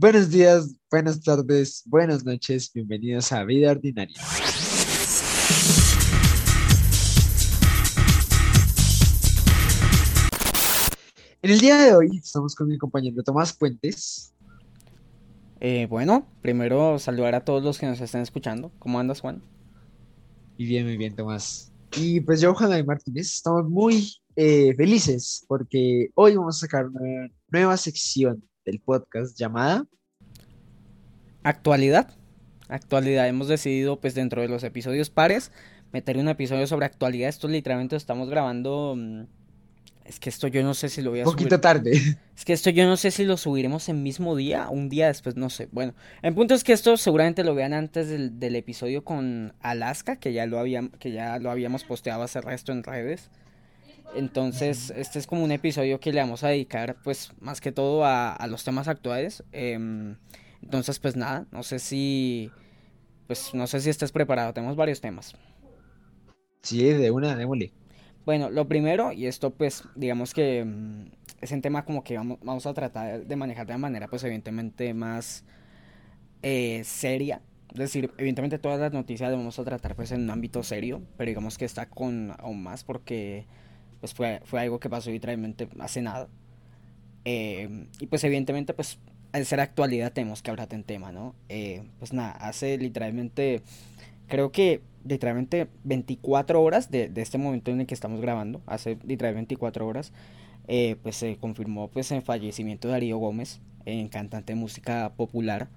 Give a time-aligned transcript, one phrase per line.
[0.00, 4.16] Buenos días, buenas tardes, buenas noches, bienvenidos a Vida Ordinaria.
[11.42, 14.32] En el día de hoy estamos con mi compañero Tomás Puentes.
[15.60, 18.72] Eh, bueno, primero saludar a todos los que nos están escuchando.
[18.78, 19.42] ¿Cómo andas, Juan?
[20.56, 21.74] Y bien, muy bien, Tomás.
[21.94, 27.28] Y pues yo, Juan Martínez, estamos muy eh, felices porque hoy vamos a sacar una
[27.50, 29.86] nueva sección del podcast llamada
[31.42, 32.14] Actualidad.
[32.68, 33.26] Actualidad.
[33.26, 35.50] Hemos decidido, pues, dentro de los episodios pares,
[35.92, 37.28] meter un episodio sobre actualidad.
[37.28, 38.94] Esto literalmente lo estamos grabando.
[38.96, 39.22] mm,
[40.04, 41.60] Es que esto yo no sé si lo voy a un poquito subir.
[41.60, 41.92] tarde.
[42.36, 45.36] Es que esto yo no sé si lo subiremos en mismo día un día después,
[45.36, 45.68] no sé.
[45.72, 50.16] Bueno, el punto es que esto seguramente lo vean antes del, del episodio con Alaska,
[50.16, 53.30] que ya lo habíamos, que ya lo habíamos posteado hace resto en redes.
[54.14, 58.04] Entonces, este es como un episodio que le vamos a dedicar, pues, más que todo
[58.04, 59.44] a, a los temas actuales.
[59.52, 60.16] Em,
[60.62, 62.50] entonces, pues nada, no sé si,
[63.26, 64.52] pues, no sé si estés preparado.
[64.52, 65.34] Tenemos varios temas.
[66.62, 67.72] Sí, de una, démosle.
[68.26, 71.06] Bueno, lo primero, y esto pues digamos que mm,
[71.40, 74.22] es un tema como que vamos, vamos a tratar de manejar de una manera pues
[74.24, 75.44] evidentemente más
[76.42, 77.42] eh, seria.
[77.72, 81.02] Es decir, evidentemente todas las noticias las vamos a tratar pues en un ámbito serio,
[81.16, 83.46] pero digamos que está con aún más porque
[84.00, 86.28] pues fue, fue algo que pasó literalmente hace nada.
[87.24, 88.98] Eh, y pues evidentemente pues
[89.32, 91.34] al ser actualidad tenemos que hablar en tema, ¿no?
[91.48, 93.62] Eh, pues nada, hace literalmente
[94.26, 98.98] creo que literalmente 24 horas de, de este momento en el que estamos grabando, hace
[99.06, 100.12] literalmente 24 horas,
[100.68, 103.60] eh, pues se confirmó pues el fallecimiento de Darío Gómez,
[104.10, 105.68] cantante de música popular.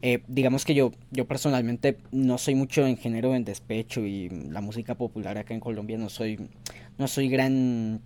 [0.00, 4.60] Eh, digamos que yo, yo personalmente no soy mucho en género en despecho y la
[4.60, 6.38] música popular acá en Colombia no soy,
[6.98, 8.00] no soy gran,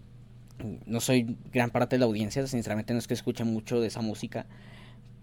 [0.87, 4.01] no soy gran parte de la audiencia, sinceramente no es que escuche mucho de esa
[4.01, 4.47] música,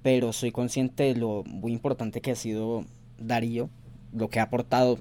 [0.03, 2.86] pero soy consciente de lo muy importante que ha sido
[3.20, 3.70] Darío
[4.14, 5.00] lo que ha aportado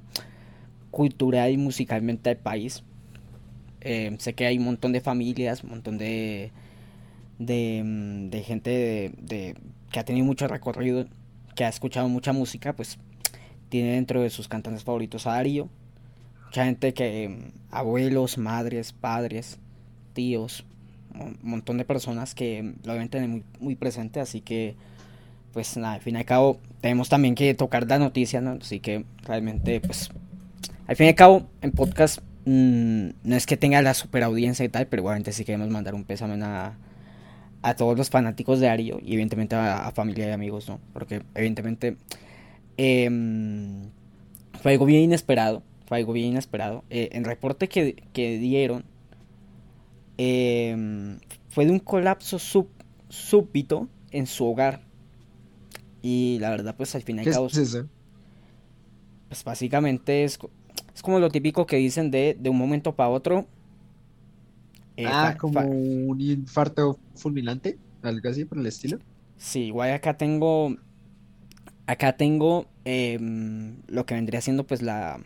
[0.90, 2.82] cultural y musicalmente al país.
[3.80, 6.50] Eh, sé que hay un montón de familias, un montón de,
[7.38, 9.56] de, mm, gente de-
[9.92, 11.06] que ha tenido mucho recorrido,
[11.58, 12.98] que ha escuchado mucha música, pues
[13.68, 15.68] tiene dentro de sus cantantes favoritos a Darío.
[16.46, 19.58] Mucha gente que, mm, abuelos, madres, padres,
[20.12, 20.64] tíos,
[21.18, 24.76] un montón de personas que lo deben tener muy, presente, así que
[25.52, 28.58] pues nada, al fin y al cabo tenemos también que tocar la noticia, ¿no?
[28.60, 30.10] Así que realmente, pues,
[30.86, 34.64] al fin y al cabo, en podcast mm, no es que tenga la super audiencia
[34.64, 36.76] y tal, pero igualmente sí queremos mandar un pésame a,
[37.62, 40.80] a todos los fanáticos de Darío y evidentemente a, a familia y amigos, ¿no?
[40.92, 41.96] Porque evidentemente
[42.76, 43.90] em,
[44.62, 46.84] fue algo bien inesperado, fue algo bien inesperado.
[46.90, 48.84] Eh, en reporte que, que dieron
[50.16, 52.68] em, fue de un colapso sub,
[53.08, 54.80] súbito en su hogar.
[56.02, 57.88] Y la verdad, pues al fin y al ¿Qué cabo, es eso?
[59.28, 60.38] pues básicamente es,
[60.94, 63.46] es como lo típico que dicen de, de un momento para otro.
[64.98, 68.98] Eh, Ah, como un infarto fulminante, algo así por el estilo.
[69.36, 70.76] sí, igual acá tengo,
[71.86, 75.20] acá tengo em, lo que vendría siendo pues la,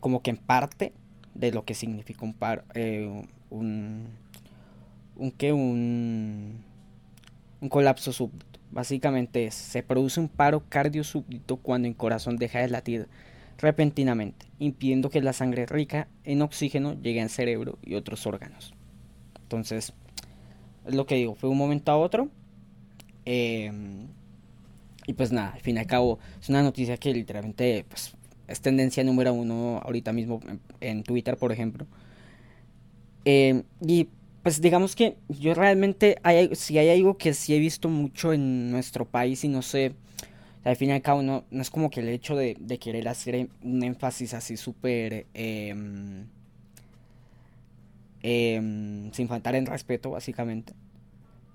[0.00, 0.94] como que en parte
[1.34, 4.08] de lo que significa un par, eh, un,
[5.16, 6.64] un que un,
[7.60, 8.46] un colapso súbito.
[8.70, 13.08] Básicamente es, se produce un paro cardio súbito cuando el corazón deja de latir
[13.58, 18.74] repentinamente, impidiendo que la sangre rica en oxígeno llegue al cerebro y otros órganos.
[19.42, 19.92] Entonces,
[20.86, 22.28] es lo que digo, fue un momento a otro.
[23.24, 23.70] eh,
[25.06, 28.14] y pues nada, al fin y al cabo, es una noticia que literalmente pues,
[28.46, 30.40] es tendencia número uno ahorita mismo
[30.80, 31.86] en, Twitter, por ejemplo.
[33.24, 34.08] Eh, y
[34.42, 38.70] pues digamos que yo realmente, hay, si hay algo que sí he visto mucho en
[38.70, 39.92] nuestro país y no sé,
[40.64, 43.08] al fin y al cabo no, no es como que el hecho de, de querer
[43.08, 46.26] hacer un énfasis así súper, em,
[48.22, 50.74] em, sin faltar en respeto básicamente.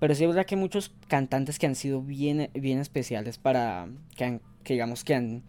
[0.00, 4.24] Pero sí es verdad que muchos cantantes que han sido bien, bien especiales para, que,
[4.24, 5.42] han- que digamos que han,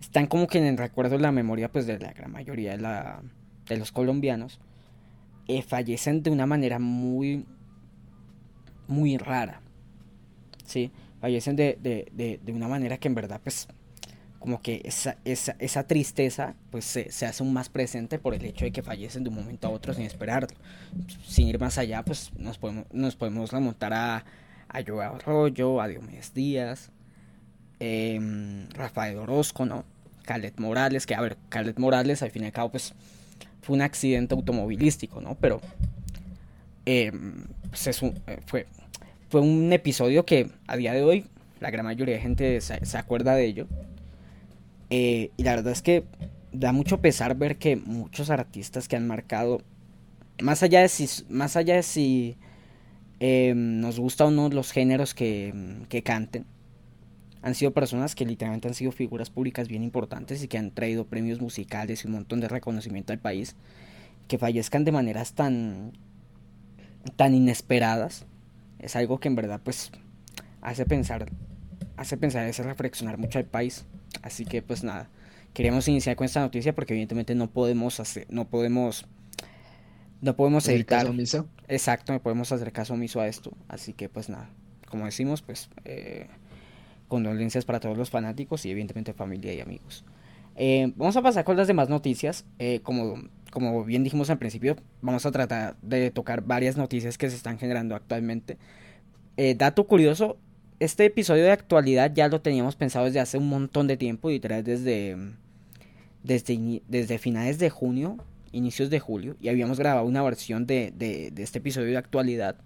[0.00, 2.78] están como que en el recuerdo, en la memoria pues de la gran mayoría de,
[2.78, 3.22] la,
[3.68, 4.60] de los colombianos
[5.48, 7.46] eh, fallecen de una manera muy,
[8.88, 9.60] muy rara.
[10.64, 10.90] ¿sí?
[11.22, 13.68] Fallecen de, de, de, de una manera que en verdad, pues,
[14.40, 18.44] como que esa, esa, esa tristeza, pues, se, se hace aún más presente por el
[18.44, 20.48] hecho de que fallecen de un momento a otro sin esperarlo.
[21.24, 24.24] Sin ir más allá, pues, nos podemos, nos podemos remontar a,
[24.68, 26.90] a Joao Arroyo, a Diomedes Díaz,
[27.78, 29.84] em, Rafael Orozco, ¿no?
[30.24, 32.94] Calet Morales, que a ver, Calet Morales al fin y al cabo, pues,
[33.60, 35.36] fue un accidente automovilístico, ¿no?
[35.36, 35.60] Pero
[36.84, 37.12] eh,
[37.68, 38.66] pues eh, fue,
[39.32, 41.24] fue un episodio que a día de hoy
[41.58, 43.66] la gran mayoría de gente se, acuerda de ello.
[44.90, 46.04] Eh, y la verdad es que
[46.52, 49.62] da mucho pesar ver que muchos artistas que han marcado,
[50.42, 52.36] más allá de si, más allá de si
[53.20, 55.54] em, nos gusta o no los géneros que,
[55.88, 56.44] que canten,
[57.40, 61.06] han sido personas que literalmente han sido figuras públicas bien importantes y que han traído
[61.06, 63.56] premios musicales y un montón de reconocimiento al país,
[64.28, 65.92] que fallezcan de maneras tan
[67.16, 68.26] tan inesperadas,
[68.82, 69.90] es algo que en verdad pues
[70.60, 71.30] hace pensar
[71.96, 73.86] hace pensar, hace reflexionar mucho al país.
[74.22, 75.08] Así que pues nada,
[75.54, 79.06] queríamos iniciar con esta noticia porque evidentemente no podemos hacer no podemos
[80.20, 81.06] no podemos evitar
[81.68, 84.50] Exacto, no podemos hacer caso omiso a esto, así que pues nada,
[84.88, 86.28] como decimos, pues eh,
[87.08, 90.04] condolencias para todos los fanáticos y evidentemente familia y amigos.
[90.54, 92.44] Eh, vamos a pasar con las demás noticias.
[92.58, 97.28] Eh, como, como bien dijimos al principio, vamos a tratar de tocar varias noticias que
[97.28, 98.56] se están generando actualmente.
[99.36, 100.38] Eh, dato curioso,
[100.80, 104.64] este episodio de actualidad ya lo teníamos pensado desde hace un montón de tiempo, literal
[104.64, 105.16] desde,
[106.24, 108.16] desde, desde finales de junio,
[108.52, 112.56] inicios de julio, y habíamos grabado una versión de, de, de este episodio de actualidad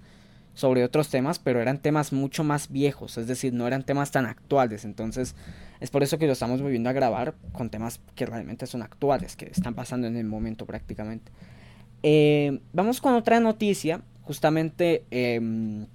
[0.57, 4.25] sobre otros temas, pero eran temas mucho más viejos, es decir, no eran temas tan
[4.25, 4.87] actuales.
[4.87, 5.37] Entonces,
[5.81, 9.37] es por eso que lo estamos volviendo a grabar con temas que realmente son actuales,
[9.37, 11.31] que están pasando en el momento prácticamente.
[12.03, 15.87] Eh, vamos con otra noticia, justamente, eh,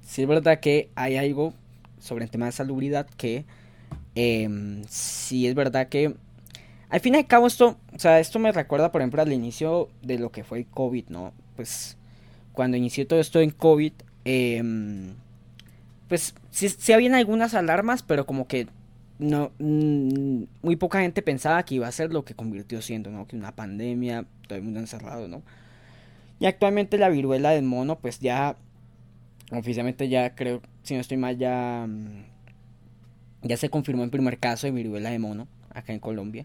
[0.00, 1.52] sí es verdad que hay algo
[2.00, 3.44] sobre el tema de salubridad que
[4.14, 6.14] eh, sí es verdad que
[6.88, 9.90] al fin y al cabo esto, o sea, esto me recuerda por ejemplo al inicio
[10.00, 11.34] de lo que fue el COVID, ¿no?
[11.54, 11.97] Pues
[12.58, 13.92] cuando inició todo esto en COVID,
[14.24, 15.14] em,
[16.08, 18.66] pues sí, sí, habían algunas alarmas, pero como que
[19.20, 23.28] no mm, muy poca gente pensaba que iba a ser lo que convirtió siendo, ¿no?
[23.28, 25.42] Que una pandemia, todo el mundo encerrado, ¿no?
[26.40, 28.56] Y actualmente la viruela del mono, pues ya
[29.52, 32.24] oficialmente ya creo, si no estoy mal, ya mm,
[33.42, 36.44] ya se confirmó el primer caso de viruela de mono acá en Colombia.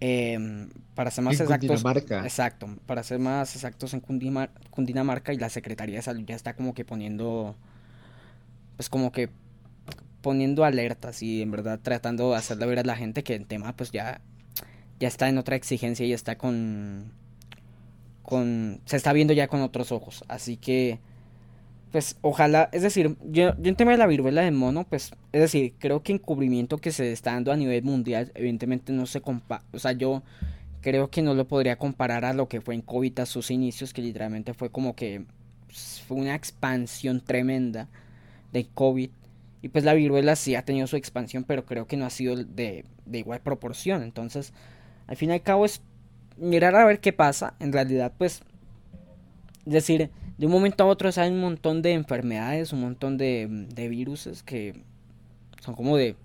[0.00, 1.84] Em, para ser más exactos.
[2.24, 2.66] Exacto.
[2.86, 6.84] Para ser más exactos en Cundinamarca y la Secretaría de Salud ya está como que
[6.86, 7.54] poniendo.
[8.76, 9.28] Pues como que
[10.22, 13.76] poniendo alertas y en verdad tratando de hacerle ver a la gente que el tema
[13.76, 14.20] pues ya.
[14.98, 17.12] Ya está en otra exigencia y está con.
[18.22, 18.80] con.
[18.86, 20.24] se está viendo ya con otros ojos.
[20.28, 20.98] Así que
[21.90, 25.40] pues ojalá, es decir, yo, yo en tema de la viruela de mono, pues, es
[25.40, 29.64] decir, creo que encubrimiento que se está dando a nivel mundial, evidentemente no se compara,
[29.72, 30.22] o sea, yo
[30.80, 33.92] creo que no lo podría comparar a lo que fue en COVID a sus inicios,
[33.92, 35.24] que literalmente fue como que
[35.66, 37.88] pues, fue una expansión tremenda
[38.52, 39.10] de COVID.
[39.62, 42.36] Y pues la viruela sí ha tenido su expansión, pero creo que no ha sido
[42.36, 44.02] de, de igual proporción.
[44.02, 44.54] Entonces,
[45.06, 45.82] al fin y al cabo es
[46.38, 47.54] mirar a ver qué pasa.
[47.60, 48.40] En realidad, pues,
[49.66, 50.10] es decir,
[50.40, 54.42] de un momento a otro salen un montón de enfermedades, un montón de, de virus
[54.42, 54.82] que
[55.60, 56.16] son como de,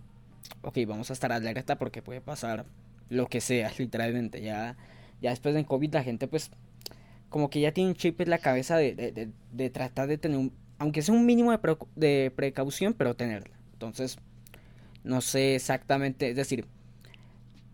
[0.62, 2.66] ok, vamos a estar alerta porque puede pasar
[3.10, 4.42] lo que sea, literalmente.
[4.42, 4.78] Ya,
[5.22, 6.50] ya después de COVID la gente pues
[7.28, 8.96] como que ya tiene un chip en la cabeza de,
[9.52, 13.54] de, tratar de tener, un, aunque sea un mínimo de, de precaución, pero tenerla.
[13.74, 14.18] Entonces,
[15.04, 16.68] no sé exactamente, es decir,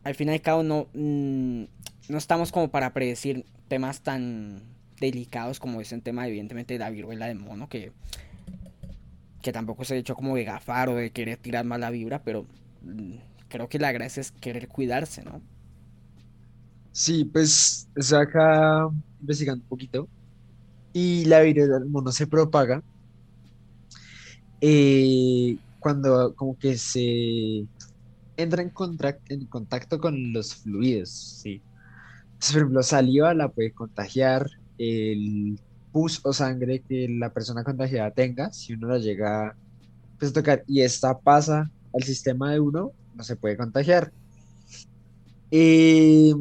[0.04, 1.66] al fin y al cabo no, mm,
[2.10, 4.71] no estamos como para predecir temas tan
[5.02, 7.92] delicados como es el tema evidentemente de la viruela de mono que
[9.42, 12.46] que tampoco se ha hecho como de gafar o de querer tirar mala vibra pero
[12.84, 13.16] mm,
[13.50, 15.42] creo que la gracia es querer cuidarse no
[16.92, 18.88] sí pues estoy acá
[19.20, 20.08] investigando un poquito
[20.94, 22.84] y la viruela del mono se propaga
[24.62, 27.68] eh, cuando como que se
[28.38, 28.72] entra en,
[29.30, 31.62] en contacto con los fluidos, sí.
[32.40, 34.48] por ejemplo, saliva la puede contagiar,
[34.82, 35.60] el
[35.92, 39.56] pus o sangre que la persona contagiada tenga, si uno la llega
[40.18, 44.12] pues, a tocar y esta pasa al sistema de uno, no se puede contagiar.
[45.52, 46.34] Eh,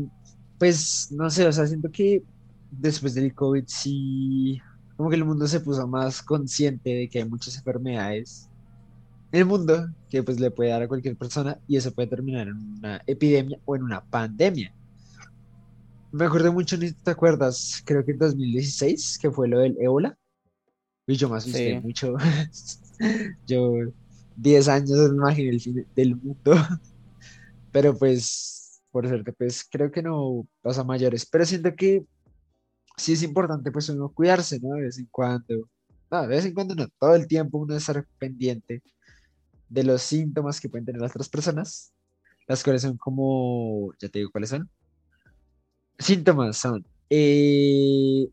[0.59, 2.23] pues no sé, o sea, siento que
[2.71, 4.61] después del COVID sí,
[4.97, 8.49] como que el mundo se puso más consciente de que hay muchas enfermedades
[9.33, 12.49] en el mundo que pues le puede dar a cualquier persona y eso puede terminar
[12.49, 14.73] en una epidemia o en una pandemia.
[16.13, 20.17] Me acuerdo mucho, ni te acuerdas, creo que en 2016, que fue lo del ébola.
[21.07, 22.15] Y yo más asusté mucho.
[23.47, 23.73] yo,
[24.37, 26.53] 10 años, me imaginé el fin del mundo.
[27.73, 31.27] Pero pues, por suerte, pues creo que no pasa mayores.
[31.27, 32.05] Pero siento que
[32.97, 34.75] sí es importante, pues uno cuidarse, ¿no?
[34.75, 35.69] De vez en cuando.
[36.11, 38.83] No, de vez en cuando no, todo el tiempo uno estar pendiente
[39.69, 41.93] de los síntomas que pueden tener las otras personas,
[42.49, 44.69] las cuales son como, ya te digo cuáles son,
[46.01, 48.27] Síntomas son eh,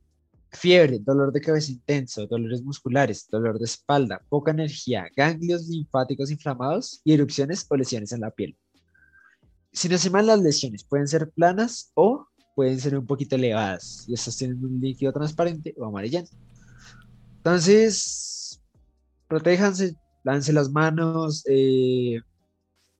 [0.51, 7.01] fiebre, dolor de cabeza intenso, dolores musculares, dolor de espalda, poca energía, ganglios linfáticos inflamados
[7.03, 8.55] y erupciones o lesiones en la piel.
[9.73, 14.05] Si no se mal, las lesiones pueden ser planas o pueden ser un poquito elevadas
[14.07, 16.31] y estas tienen un líquido transparente o amarillento.
[17.37, 18.61] Entonces,
[19.27, 21.43] protéjanse, lance las manos.
[21.47, 22.21] Eh,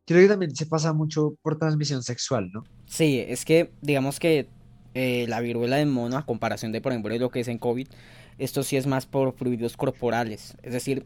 [0.05, 2.63] creo que también se pasa mucho por transmisión sexual, ¿no?
[2.85, 4.49] Sí, es que digamos que
[4.97, 7.87] eh, la viruela de mono, a comparación de, por ejemplo, lo que es en COVID,
[8.39, 10.57] esto sí es más por fluidos corporales.
[10.63, 11.05] Es decir,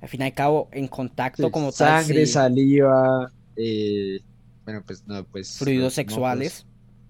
[0.00, 2.04] al fin y al cabo, en contacto como tal.
[2.04, 4.18] Sangre, saliva, eh,
[4.64, 5.56] bueno, pues no, pues.
[5.56, 6.66] Fluidos sexuales.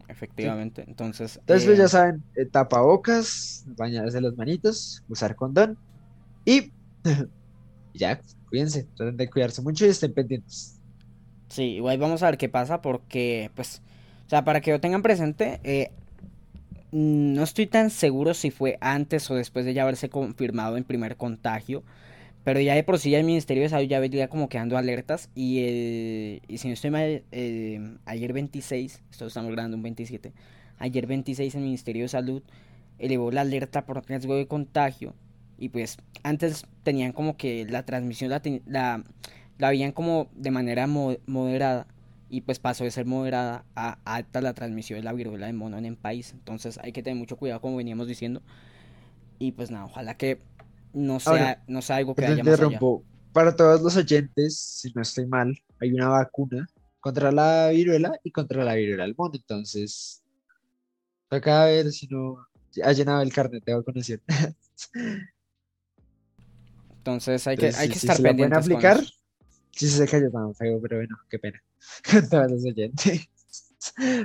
[0.06, 1.38] Efectivamente, entonces...
[1.38, 5.78] Entonces, pues ya eh, saben, tapabocas, bañarse las manitos, usar condón
[6.44, 6.72] y
[7.94, 8.20] ya,
[8.50, 10.78] cuídense, traten de cuidarse mucho y estén pendientes.
[11.48, 13.80] Sí, igual vamos a ver qué pasa porque, pues,
[14.26, 15.90] o sea, para que lo tengan presente, eh,
[16.92, 21.16] no estoy tan seguro si fue antes o después de ya haberse confirmado en primer
[21.16, 21.82] contagio.
[22.44, 25.28] Pero ya de por sí ya el Ministerio de Salud ya venía como quedando alertas
[25.34, 30.32] y, el, y si no estoy mal, eh, ayer 26, esto estamos grabando un 27,
[30.78, 32.42] ayer 26 el Ministerio de Salud
[32.98, 35.14] elevó la alerta por riesgo de contagio
[35.58, 39.04] y pues antes tenían como que la transmisión la, la,
[39.58, 41.86] la veían como de manera moderada
[42.30, 45.78] y pues pasó de ser moderada a alta la transmisión de la viruela de mono
[45.78, 46.32] en el país.
[46.32, 48.42] Entonces hay que tener mucho cuidado como veníamos diciendo.
[49.38, 50.40] Y pues nada, ojalá que
[50.92, 52.80] no sea, no sea algo que haya más allá.
[53.32, 56.66] Para todos los oyentes, si no estoy mal, hay una vacuna
[57.00, 59.34] contra la viruela y contra la viruela del mono.
[59.34, 60.22] Entonces,
[61.30, 62.46] acá a ver si no
[62.82, 64.20] ha llenado el carnet de vacunación.
[66.98, 68.66] Entonces hay que, hay que estar si pendientes.
[68.66, 69.00] Si aplicar,
[69.70, 71.62] sí se cayó tan feo, pero bueno, qué pena.
[72.30, 73.28] Con los oyentes.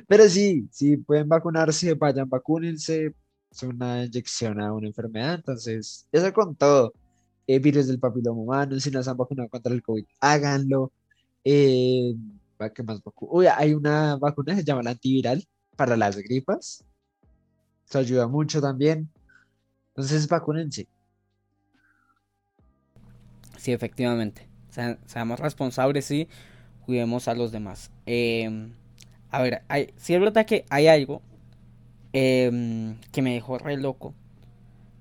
[0.07, 3.13] Pero sí, sí pueden vacunarse, vayan, vacúnense,
[3.51, 6.93] es una inyección a una enfermedad, entonces, eso con todo.
[7.45, 10.91] Eh, virus del papiloma humano, si no se han vacunado contra el COVID, háganlo.
[11.43, 12.15] Eh,
[12.74, 15.45] ¿qué más Uy, hay una vacuna que se llama la antiviral
[15.75, 16.83] para las gripas.
[17.89, 19.10] Eso ayuda mucho también.
[19.89, 20.88] Entonces, vacúnense.
[23.57, 24.48] Sí, efectivamente.
[25.05, 26.27] seamos responsables y
[26.86, 27.92] cuidemos a los demás.
[28.06, 28.70] Eh,
[29.32, 31.22] a ver, hay, si es verdad que hay algo
[32.13, 34.13] Em, que me dejó re loco.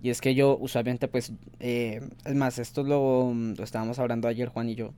[0.03, 4.49] Y es que yo usualmente pues, eh, es más, esto lo, lo, estábamos hablando ayer
[4.49, 4.95] Juan y yo,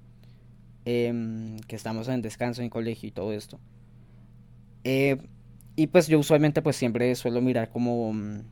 [0.85, 3.59] em, que estamos en descanso en colegio y todo esto.
[5.77, 8.43] Y pues yo usualmente pues siempre suelo mirar como mm,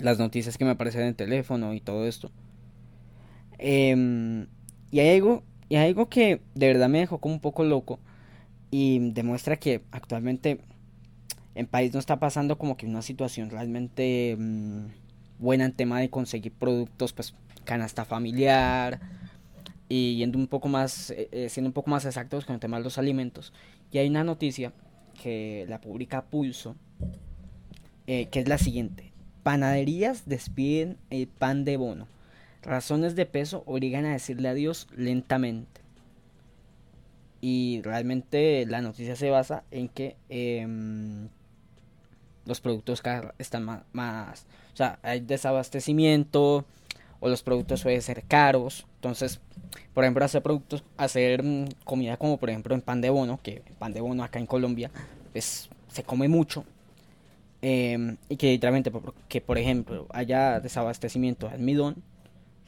[0.00, 2.30] las noticias que me aparecen en el teléfono y todo esto.
[3.58, 4.46] Em,
[4.90, 7.98] y hay algo, y algo que de verdad me dejó como un poco loco
[8.70, 10.60] y demuestra que actualmente
[11.54, 14.86] en país no está pasando como que una situación realmente mm,
[15.38, 19.00] buena en tema de conseguir productos, pues canasta familiar
[19.88, 22.78] y yendo un poco más, eh, eh, siendo un poco más exactos con el tema
[22.78, 23.52] de los alimentos.
[23.92, 24.72] Y hay una noticia
[25.22, 26.76] que la publica Pulso,
[28.06, 29.12] eh, que es la siguiente.
[29.42, 32.08] Panaderías despiden el pan de bono.
[32.66, 35.80] Razones de peso obligan a decirle adiós lentamente.
[37.40, 41.28] Y realmente la noticia se basa en que em,
[42.44, 43.02] los productos
[43.38, 46.64] están más, o sea, hay desabastecimiento
[47.20, 48.84] o los productos suelen ser caros.
[48.96, 49.40] Entonces,
[49.94, 53.62] por ejemplo, hacer productos, hacer mm, comida como por ejemplo en pan de bono, que
[53.78, 54.90] pan de bono acá en Colombia,
[55.30, 56.64] pues se come mucho.
[57.62, 58.90] Em, y que literalmente,
[59.28, 62.02] que por ejemplo haya desabastecimiento de almidón,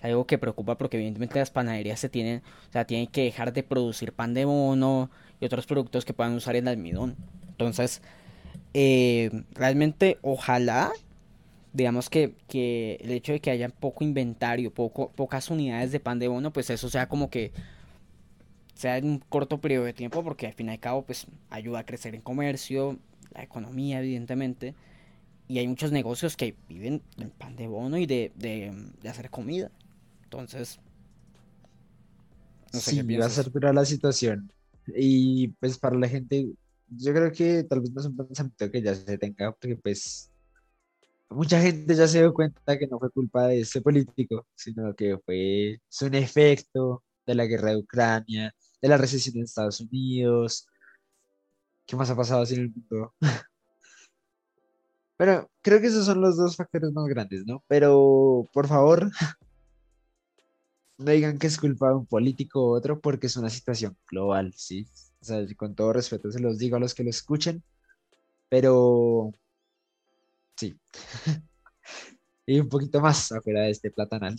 [0.03, 3.63] algo que preocupa porque evidentemente las panaderías se tienen, o sea, tienen que dejar de
[3.63, 7.17] producir pan de bono y otros productos que puedan usar el almidón.
[7.49, 8.03] Entonces,
[8.75, 10.93] eh, realmente ojalá,
[11.73, 16.19] digamos que, que, el hecho de que haya poco inventario, poco, pocas unidades de pan
[16.19, 17.53] de bono, pues eso sea como que
[18.79, 21.81] sea en un corto periodo de tiempo, porque al fin y al cabo, pues ayuda
[21.81, 22.97] a crecer en comercio,
[23.35, 24.75] la economía, evidentemente.
[25.49, 28.73] Y hay muchos negocios que viven del pan de bono y de, de,
[29.09, 29.73] hacer comida.
[30.29, 30.79] Entonces,
[32.71, 34.53] no sé sí, va a ser dura la situación.
[34.95, 36.53] Y pues para la gente
[36.89, 40.31] yo creo que tal vez no es un pensamiento que ya se tenga, porque pues
[41.31, 45.19] mucha gente ya se dio cuenta que no fue culpa de ese político, sino que
[45.25, 50.67] fue un efecto de la guerra de Ucrania, de la recesión en Estados Unidos.
[51.87, 53.15] ¿Qué más ha pasado así en el mundo?
[55.17, 57.65] Pero creo que esos son los dos factores más grandes, ¿no?
[57.67, 59.11] Pero por favor,
[60.99, 64.53] no digan que es culpa de un político u otro porque es una situación global,
[64.57, 64.87] ¿sí?
[65.21, 67.63] O sea, con todo respeto se los digo a los que lo escuchen,
[68.49, 69.33] pero
[70.57, 70.77] sí.
[72.47, 74.37] y un poquito más afuera de este platanal.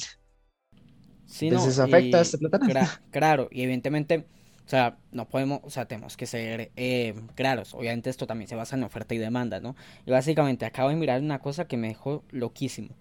[1.25, 2.87] Sí, Entonces no, afecta a este platanal.
[3.11, 4.25] claro, y evidentemente,
[4.65, 7.73] o sea, no podemos, o sea, tenemos que ser eh, claros.
[7.73, 9.75] Obviamente esto también se basa en oferta y demanda, ¿no?
[10.05, 12.95] Y básicamente acabo de mirar una cosa que me dejó loquísimo.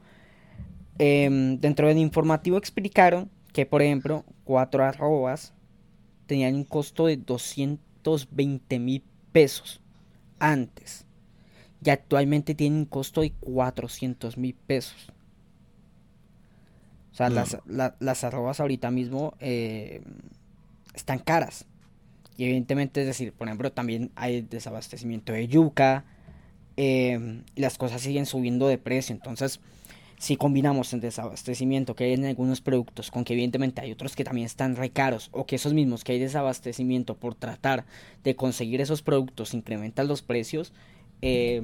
[0.98, 5.52] Em, dentro del informativo explicaron que, por ejemplo, cuatro arrobas
[6.26, 9.80] tenían un costo de 220 mil pesos
[10.40, 11.06] antes.
[11.84, 15.12] Y actualmente tienen un costo de 400 mil pesos.
[17.12, 20.02] O sea, las, la- las arrobas ahorita mismo eh,
[20.94, 21.66] están caras.
[22.36, 26.06] Y evidentemente, es decir, por ejemplo, también hay desabastecimiento de yuca.
[26.76, 29.14] eh, y las cosas siguen subiendo de precio.
[29.14, 29.60] Entonces,
[30.18, 34.24] si combinamos el desabastecimiento que hay en algunos productos con que evidentemente hay otros que
[34.24, 37.86] también están re caros o que esos mismos que hay desabastecimiento por tratar
[38.24, 40.72] de conseguir esos productos incrementan los precios,
[41.22, 41.62] eh,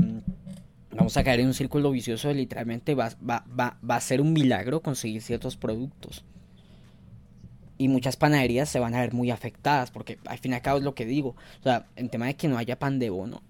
[0.92, 4.20] vamos a caer en un círculo vicioso de literalmente va, va, va, va a ser
[4.20, 6.24] un milagro conseguir ciertos productos.
[7.76, 10.78] Y muchas panaderías se van a ver muy afectadas porque al fin y al cabo
[10.78, 11.30] es lo que digo.
[11.58, 13.42] O sea, el tema de que no haya pan de bono,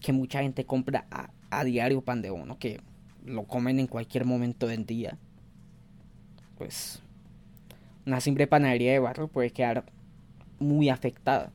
[0.00, 2.80] que mucha gente compra a, a diario pan de bono, que
[3.24, 5.18] lo comen en cualquier momento del día,
[6.56, 7.02] pues
[8.06, 9.84] una simple panadería de barrio puede quedar
[10.58, 11.52] muy afectada.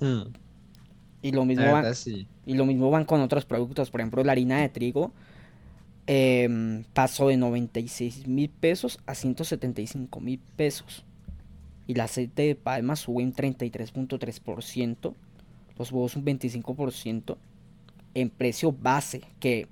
[0.00, 0.34] Mm,
[1.22, 2.28] Y lo mismo van, sí.
[2.46, 5.12] y lo mismo van con otros productos, por ejemplo, la harina de trigo
[6.06, 11.04] em, pasó de 96 mil pesos a 175 mil pesos.
[11.86, 15.14] Y el aceite de palma sube un 33.3%,
[15.78, 17.38] los huevos un 25%
[18.14, 19.68] en precio base, que,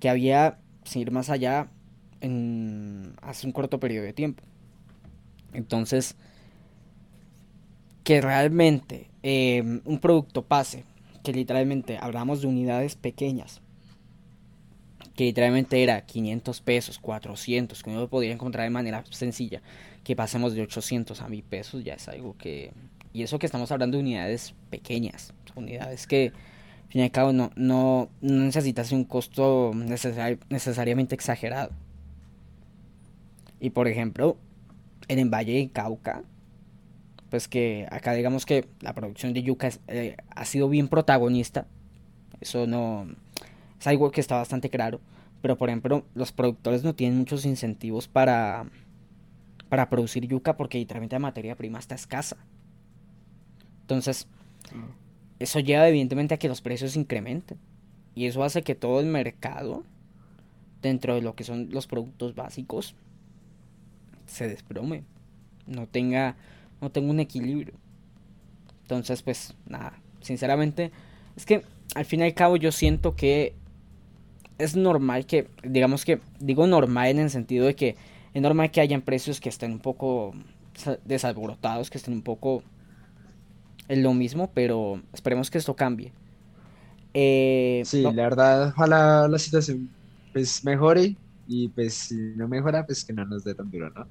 [0.00, 1.68] que había, sin ir más allá,
[2.20, 4.42] en, hace un corto periodo de tiempo.
[5.52, 6.16] Entonces,
[8.04, 10.84] que realmente eh, un producto pase,
[11.22, 13.60] que literalmente hablamos de unidades pequeñas,
[15.14, 19.62] que literalmente era 500 pesos, 400, que uno podía encontrar de manera sencilla,
[20.04, 22.72] que pasemos de 800 a 1000 pesos, ya es algo que...
[23.12, 26.32] Y eso que estamos hablando de unidades pequeñas, unidades que,
[26.92, 31.70] fin y al cabo, no, no, no necesitas un costo necesari- necesariamente exagerado.
[33.60, 34.36] Y por ejemplo,
[35.08, 36.22] en el Valle de Cauca,
[37.30, 41.66] pues que acá digamos que la producción de yuca eh, ha sido bien protagonista.
[42.40, 43.06] Eso no
[43.80, 45.00] es algo que está bastante claro.
[45.40, 48.66] Pero por ejemplo, los productores no tienen muchos incentivos para,
[49.70, 52.36] para producir yuca porque literalmente la materia prima está escasa.
[53.80, 54.28] Entonces,
[55.42, 57.58] eso lleva evidentemente a que los precios incrementen.
[58.14, 59.84] Y eso hace que todo el mercado,
[60.82, 62.94] dentro de lo que son los productos básicos,
[64.26, 65.04] se desplome.
[65.66, 66.36] No tenga,
[66.80, 67.74] no tenga un equilibrio.
[68.82, 69.98] Entonces, pues, nada.
[70.20, 70.90] Sinceramente,
[71.36, 71.62] es que
[71.94, 73.54] al fin y al cabo yo siento que
[74.58, 77.96] es normal que, digamos que, digo normal en el sentido de que
[78.34, 80.34] es normal que hayan precios que estén un poco
[80.74, 82.62] sa- desalborotados, que estén un poco
[83.88, 86.12] en lo mismo, pero esperemos que esto cambie.
[87.14, 89.90] Eh, Sí, no- la verdad, ojalá la situación
[90.32, 91.16] pues mejore
[91.46, 94.06] y pues si no mejora, pues que no nos dé tan duro, ¿no?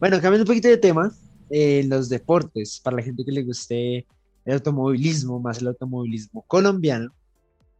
[0.00, 1.12] Bueno, cambiando un poquito de tema,
[1.50, 4.06] eh, los deportes, para la gente que le guste
[4.44, 7.12] el automovilismo, más el automovilismo colombiano,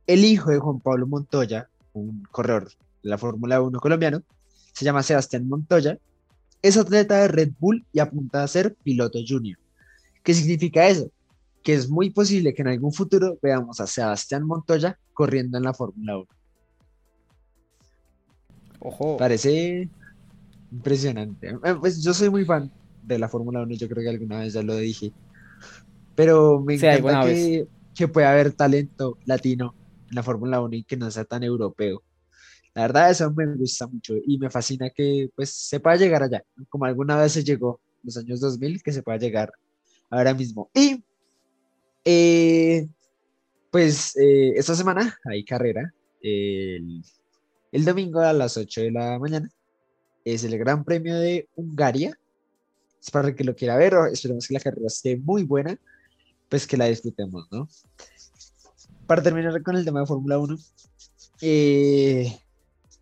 [0.07, 2.69] el hijo de Juan Pablo Montoya, un corredor
[3.03, 4.23] de la Fórmula 1 colombiano,
[4.73, 5.99] se llama Sebastián Montoya,
[6.61, 9.59] es atleta de Red Bull y apunta a ser piloto junior.
[10.23, 11.11] ¿Qué significa eso?
[11.67, 15.75] Que es muy posible que en algún futuro veamos a Sebastián Montoya corriendo en la
[15.75, 16.27] Fórmula 1.
[18.79, 19.91] ojo, Parece
[20.71, 21.49] impresionante.
[21.65, 22.71] Eh, Pues yo soy muy fan
[23.03, 25.13] de la Fórmula 1, yo creo que alguna vez ya lo dije.
[26.15, 29.75] Pero me Sí, encanta que, que pueda haber talento latino
[30.09, 32.05] en la Fórmula 1 y que no sea tan europeo.
[32.75, 36.45] La verdad, eso me gusta mucho y me fascina que pues se pueda llegar allá,
[36.69, 39.51] como alguna vez se llegó en los años 2000, que se pueda llegar
[40.11, 40.71] ahora mismo.
[40.73, 41.03] Y
[42.07, 42.89] eh,
[43.71, 45.93] pues eh, esta semana hay carrera.
[46.23, 47.05] El,
[47.73, 49.51] el domingo a las 8 de la mañana
[50.25, 52.19] es el Gran Premio de Hungaria.
[53.01, 55.79] Es para que lo quiera ver, esperemos que la carrera esté muy buena,
[56.49, 57.69] pues que la disfrutemos, ¿no?
[59.07, 60.57] Para terminar con el tema de Fórmula 1,
[61.43, 62.41] eh,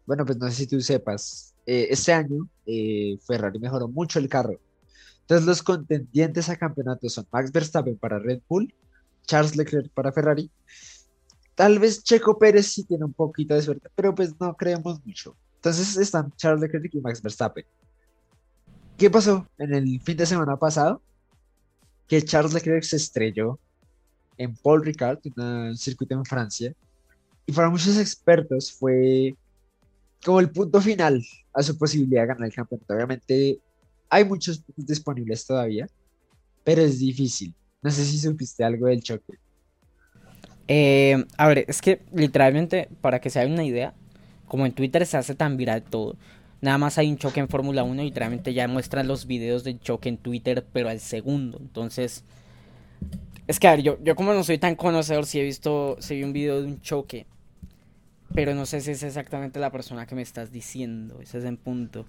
[0.06, 4.28] bueno, pues no sé si tú sepas, eh, este año eh, Ferrari mejoró mucho el
[4.28, 4.58] carro.
[5.20, 8.74] Entonces los contendientes a campeonato son Max Verstappen para Red Bull,
[9.26, 10.50] Charles Leclerc para Ferrari.
[11.54, 15.36] Tal vez Checo Pérez sí tiene un poquito de suerte, pero pues no creemos mucho.
[15.56, 17.64] Entonces están Charles Leclerc y Max Verstappen.
[18.98, 21.00] ¿Qué pasó en el fin de semana pasado?
[22.06, 23.58] Que Charles Leclerc se estrelló
[24.36, 26.74] en Paul Ricard, un circuito en Francia,
[27.46, 29.36] Y para muchos expertos fue
[30.24, 32.94] como el punto final a su posibilidad de ganar el campeonato.
[32.94, 33.60] Obviamente
[34.08, 35.86] hay muchos disponibles todavía,
[36.64, 37.54] pero es difícil.
[37.84, 39.34] No sé si supiste algo del choque.
[40.66, 43.92] Eh, a ver, es que literalmente, para que se haga una idea,
[44.48, 46.16] como en Twitter se hace tan viral todo,
[46.62, 49.78] nada más hay un choque en Fórmula 1 y literalmente ya muestran los videos del
[49.80, 51.58] choque en Twitter, pero al segundo.
[51.60, 52.24] Entonces,
[53.46, 56.16] es que a ver, yo, yo como no soy tan conocedor, si he visto, si
[56.16, 57.26] vi un video de un choque,
[58.34, 61.58] pero no sé si es exactamente la persona que me estás diciendo, ese es en
[61.58, 62.06] punto.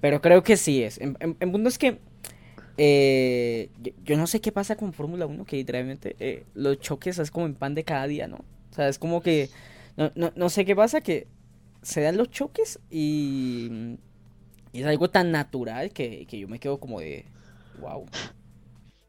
[0.00, 0.98] Pero creo que sí es.
[0.98, 1.14] En,
[1.52, 1.98] punto es que
[2.80, 3.70] eh,
[4.04, 7.46] yo, no sé qué pasa con Fórmula 1, que literalmente eh, los choques es como
[7.46, 8.36] en pan de cada día, ¿no?
[8.70, 9.50] O sea, es como que...
[9.96, 11.26] No, no, no sé qué pasa, que
[11.82, 13.98] se dan los choques y,
[14.72, 17.24] y es algo tan natural que, que, yo me quedo como de...
[17.80, 18.06] ¡Wow!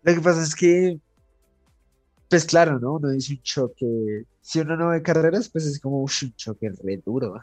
[0.01, 0.99] Lo que pasa es que...
[2.27, 2.95] Pues claro, ¿no?
[2.95, 4.23] Uno dice un choque...
[4.41, 7.39] Si uno no ve carreras, pues es como un choque re duro.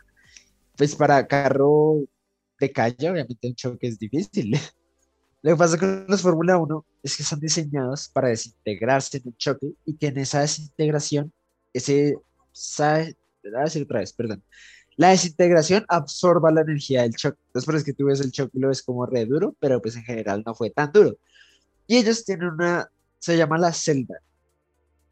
[0.76, 2.00] Pues para carro
[2.58, 4.58] de calle, obviamente un choque es difícil.
[5.46, 9.37] Lo que pasa con los Fórmula 1 es que son diseñados para desintegrarse en un
[9.37, 11.32] choque y que en esa desintegración,
[11.72, 12.16] ese,
[12.80, 13.06] a
[13.62, 14.42] decir otra vez, perdón,
[14.96, 17.38] la desintegración absorba la energía del choque.
[17.46, 19.80] Entonces, por es que tú ves el choque y lo ves como re duro, pero
[19.80, 21.16] pues en general no fue tan duro.
[21.87, 24.16] Y ellos tienen una, se llama la celda.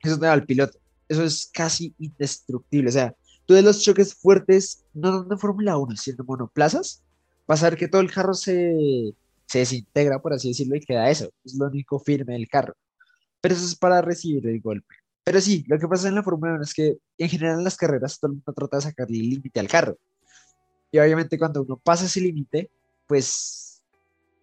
[0.02, 0.76] Eso es donde va el piloto.
[1.08, 2.88] Eso es casi indestructible.
[2.88, 3.14] O sea,
[3.46, 7.04] tú ves los choques fuertes, no de Fórmula 1, sino en monoplazas,
[7.46, 9.14] vas a ver que todo el carro se
[9.54, 11.30] se desintegra, por así decirlo, y queda eso.
[11.44, 12.74] Es lo único firme del carro.
[13.40, 14.96] Pero eso es para recibir el golpe.
[15.22, 17.76] Pero sí, lo que pasa en la Fórmula 1 es que en general en las
[17.76, 19.96] carreras todo el mundo trata de sacarle el límite al carro.
[20.90, 22.68] Y obviamente cuando uno pasa ese límite,
[23.06, 23.80] pues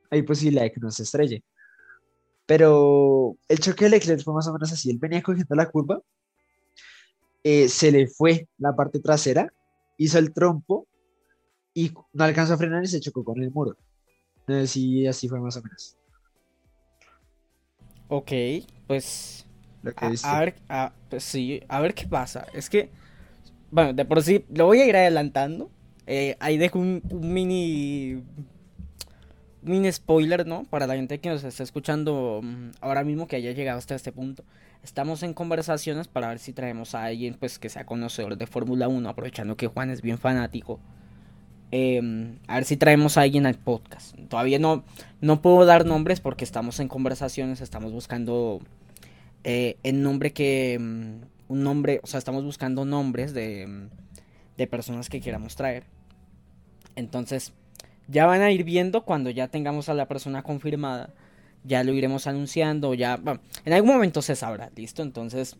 [0.09, 1.43] hay posibilidad de que uno se estrelle.
[2.45, 4.91] Pero el choque de Leclerc fue más o menos así.
[4.91, 6.01] Él venía cogiendo la curva,
[7.43, 9.51] eh, se le fue la parte trasera,
[9.97, 10.87] hizo el trompo
[11.73, 13.75] y no alcanzó a frenar y se chocó con el muro.
[14.65, 15.97] Sí, así fue más o menos.
[18.07, 18.31] Ok,
[18.87, 19.45] pues.
[20.23, 20.55] A, ver,
[21.09, 22.45] pues sí, a ver qué pasa.
[22.53, 22.91] Es que,
[23.71, 25.71] bueno, de por sí, lo voy a ir adelantando.
[26.05, 28.21] Eh, ahí dejo un, mini.
[29.61, 30.65] mini spoiler, ¿no?
[30.65, 34.11] Para la gente que nos está escuchando mm, ahora mismo que haya llegado hasta este
[34.11, 34.43] punto.
[34.83, 38.87] Estamos en conversaciones para ver si traemos a alguien pues que sea conocedor de Fórmula
[38.87, 40.79] 1, aprovechando que Juan es bien fanático.
[41.71, 44.17] Em, a ver si traemos a alguien al podcast.
[44.27, 44.83] Todavía no,
[45.21, 48.59] no puedo dar nombres porque estamos en conversaciones, estamos buscando
[49.43, 50.73] eh, el nombre que...
[50.73, 53.89] Em, un nombre, o sea, estamos buscando nombres de, em,
[54.57, 55.83] de personas que queramos traer.
[56.95, 57.53] Entonces,
[58.07, 61.13] ya van a ir viendo cuando ya tengamos a la persona confirmada.
[61.63, 63.19] Ya lo iremos anunciando, ya...
[63.65, 65.03] En algún momento se sabrá, ¿listo?
[65.03, 65.57] Entonces,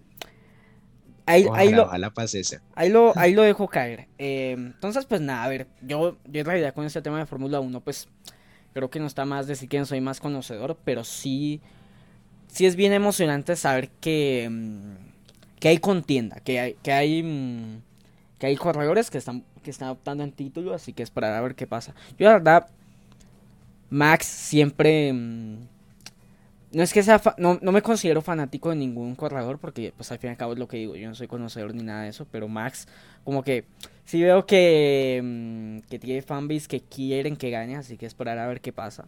[1.26, 1.70] Ahí, lo, ahí,
[2.90, 4.08] lo, ahí lo dejo caer.
[4.18, 7.60] Eh, entonces, pues nada, a ver, yo, yo en realidad con este tema de Fórmula
[7.60, 8.08] 1, pues
[8.74, 11.62] creo que no está más decir que soy más conocedor, pero sí,
[12.48, 17.82] sí es bien emocionante saber que, mm, que hay contienda, que hay, que hay, mm,
[18.40, 21.56] que hay corredores que están, que están optando en título, así que esperar a ver
[21.56, 21.94] qué pasa.
[22.18, 22.68] Yo la verdad,
[23.90, 25.14] Max siempre...
[26.74, 30.20] No es que sea, no, no, me considero fanático de ningún corredor porque pues al
[30.20, 32.10] fin y al cabo es lo que digo, yo no soy conocedor ni nada de
[32.10, 32.88] eso, pero Max
[33.26, 33.66] como que
[34.06, 38.48] sí veo que, mm, que tiene fanbase que quieren que gane, así que esperar a
[38.48, 39.06] ver qué pasa.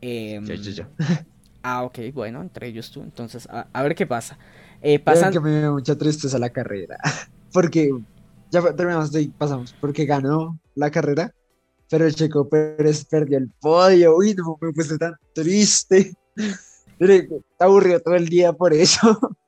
[0.00, 0.40] Eh,
[1.62, 4.38] ah, ok, bueno, entre ellos tú, entonces a, ver qué pasa.
[4.80, 5.30] Eh, pasan...
[5.30, 6.96] que me dio mucha tristeza la carrera,
[7.52, 7.90] porque
[8.50, 11.34] ya terminamos de ahí, pasamos, porque ganó la carrera,
[11.90, 16.14] pero Checo Pérez perdió el podio, uy, no me puse tan triste.
[16.98, 19.18] Está aburrido todo el día por eso.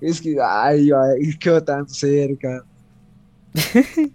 [0.00, 2.64] Es que, ay, ay quedó tan cerca.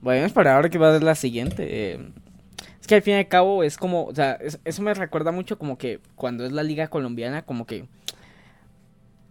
[0.00, 1.66] Bueno, es para ahora que va a ser la siguiente.
[1.68, 2.12] Eh,
[2.80, 5.58] es que al fin y al cabo es como, o sea, eso me recuerda mucho
[5.58, 7.88] como que cuando es la liga colombiana, como que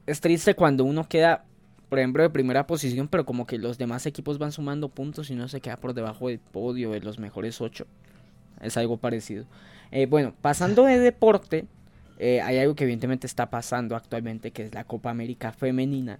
[0.05, 1.45] es triste cuando uno queda,
[1.87, 5.33] por ejemplo, de primera posición, pero como que los demás equipos van sumando puntos y
[5.33, 7.87] uno se queda por debajo del podio de los mejores ocho.
[8.59, 9.45] Es algo parecido.
[9.91, 11.65] Eh, bueno, pasando de deporte,
[12.19, 16.19] eh, hay algo que evidentemente está pasando actualmente, que es la Copa América Femenina.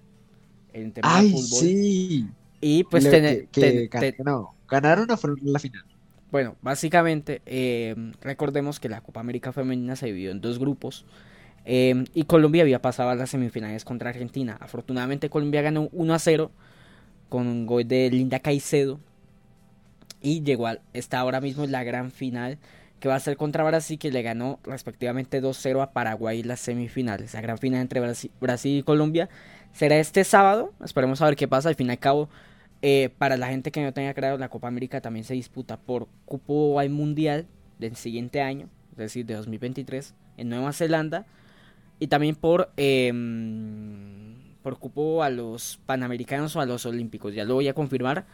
[0.73, 2.27] En tema Ay, sí.
[2.61, 3.05] Y pues
[4.67, 5.83] ganaron o fueron la final.
[6.31, 11.05] Bueno, básicamente, eh, recordemos que la Copa América Femenina se dividió en dos grupos.
[11.65, 14.57] y Colombia había pasado a las semifinales contra Argentina.
[14.59, 16.51] Afortunadamente Colombia ganó 1 a 0
[17.29, 18.99] con un gol de Linda Caicedo.
[20.21, 22.57] Y llegó a, está ahora mismo en la gran final
[22.99, 26.59] que va a ser contra Brasil, que le ganó respectivamente 2-0 a Paraguay en las
[26.59, 27.33] semifinales.
[27.33, 29.29] La gran final entre Brasil, y Colombia
[29.73, 30.73] será este sábado.
[30.83, 31.69] Esperemos a ver qué pasa.
[31.69, 32.29] Al fin y al cabo,
[32.81, 36.07] eh, para la gente que no tenga claro, la Copa América también se disputa por
[36.25, 37.45] cupo al mundial
[37.79, 41.25] del siguiente año, es decir, de 2023, en Nueva Zelanda.
[41.99, 47.33] Y también por, em, por cupo a los panamericanos o a los olímpicos.
[47.33, 48.25] Ya lo voy a confirmar.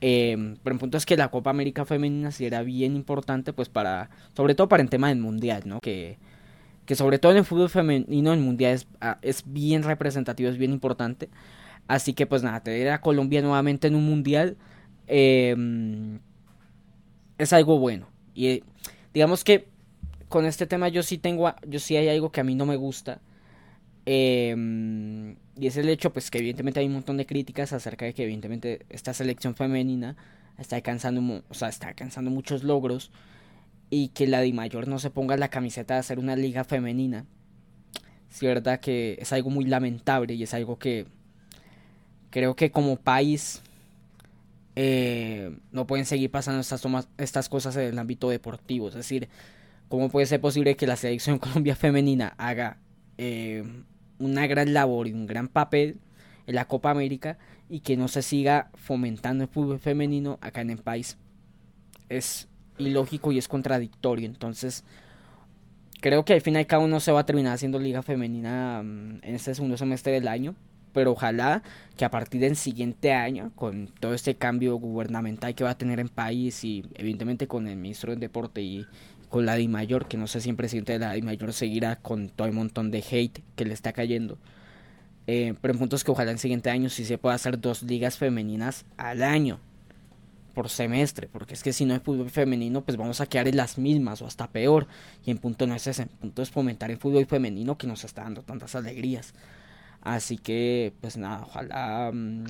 [0.00, 3.68] Eh, pero el punto es que la Copa América Femenina sí era bien importante, pues
[3.68, 5.80] para, sobre todo para el tema del mundial, ¿no?
[5.80, 6.18] Que,
[6.86, 10.58] que sobre todo en el fútbol femenino el mundial es, ah, es bien representativo, es
[10.58, 11.28] bien importante.
[11.86, 14.56] Así que pues nada, tener a Colombia nuevamente en un mundial
[15.06, 16.20] em,
[17.38, 18.06] es algo bueno.
[18.34, 18.62] Y eh,
[19.12, 19.68] digamos que
[20.28, 22.76] con este tema yo sí tengo, yo sí hay algo que a mí no me
[22.76, 23.20] gusta.
[24.06, 28.14] Eh, y es el hecho, pues, que evidentemente hay un montón de críticas acerca de
[28.14, 30.16] que evidentemente esta selección femenina
[30.58, 33.10] está alcanzando, está alcanzando muchos logros
[33.90, 37.26] y que la Di Mayor no se ponga la camiseta de hacer una liga femenina.
[38.30, 41.06] Es verdad que es algo muy lamentable y es algo que
[42.30, 43.60] creo que como país
[44.76, 46.82] eh, no pueden seguir pasando estas,
[47.18, 48.88] estas cosas en el ámbito deportivo.
[48.88, 49.28] Es decir,
[49.88, 52.78] ¿cómo puede ser posible que la selección Colombia femenina haga
[53.22, 53.62] eh,
[54.18, 55.98] una gran labor y un gran papel
[56.46, 57.36] en la Copa América
[57.68, 61.18] y que no se siga fomentando el fútbol femenino acá en el país.
[62.08, 64.24] Es ilógico y es contradictorio.
[64.24, 64.84] Entonces,
[66.00, 69.34] creo que al final cada uno se va a terminar haciendo liga femenina mm, en
[69.34, 70.54] este segundo semestre del año.
[70.94, 71.62] Pero ojalá
[71.98, 76.00] que a partir del siguiente año, con todo este cambio gubernamental que va a tener
[76.00, 78.86] en país y evidentemente con el ministro del deporte y
[79.30, 82.46] con la Mayor, que no sé si el presidente de la Mayor seguirá con todo
[82.46, 84.36] el montón de hate que le está cayendo.
[85.26, 87.82] Eh, pero en puntos que ojalá en el siguiente año sí se pueda hacer dos
[87.84, 89.60] ligas femeninas al año
[90.54, 93.56] por semestre, porque es que si no hay fútbol femenino, pues vamos a quedar en
[93.56, 94.88] las mismas o hasta peor.
[95.24, 98.04] Y en punto no es ese, en punto es fomentar el fútbol femenino que nos
[98.04, 99.32] está dando tantas alegrías.
[100.00, 102.44] Así que, pues nada, ojalá, mm,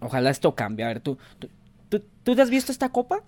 [0.00, 0.84] ojalá esto cambie.
[0.84, 1.48] A ver, ¿tú, tú,
[1.88, 3.22] tú, ¿tú te has visto esta copa?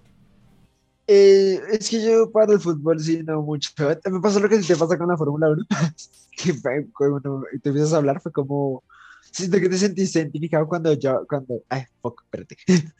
[1.07, 3.71] Eh, es que yo para el fútbol sí no mucho.
[4.11, 5.67] Me pasó lo que te pasa con la Fórmula 1,
[6.37, 6.55] que
[6.93, 8.83] cuando te empiezas a hablar fue como,
[9.31, 12.57] siento que te sentiste identificado cuando yo, cuando, ay, fuck, espérate.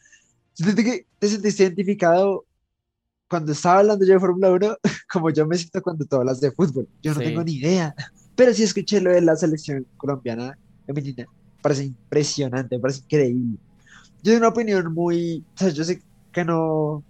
[0.53, 2.47] Siento que te sentiste identificado
[3.29, 4.77] cuando estaba hablando yo de Fórmula 1,
[5.13, 6.89] como yo me siento cuando tú hablas de fútbol.
[7.03, 7.95] Yo no tengo ni idea,
[8.35, 11.27] pero sí escuché lo de la selección colombiana femenina.
[11.61, 13.59] Parece impresionante, parece increíble.
[14.23, 16.01] Yo tengo una opinión muy, o sea, yo sé
[16.33, 17.05] que no,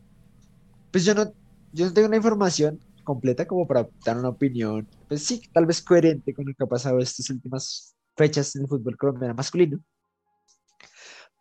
[0.96, 1.30] pues yo no,
[1.74, 5.82] yo no tengo una información completa como para dar una opinión, pues sí, tal vez
[5.82, 9.78] coherente con lo que ha pasado estas últimas fechas en el fútbol colombiano masculino.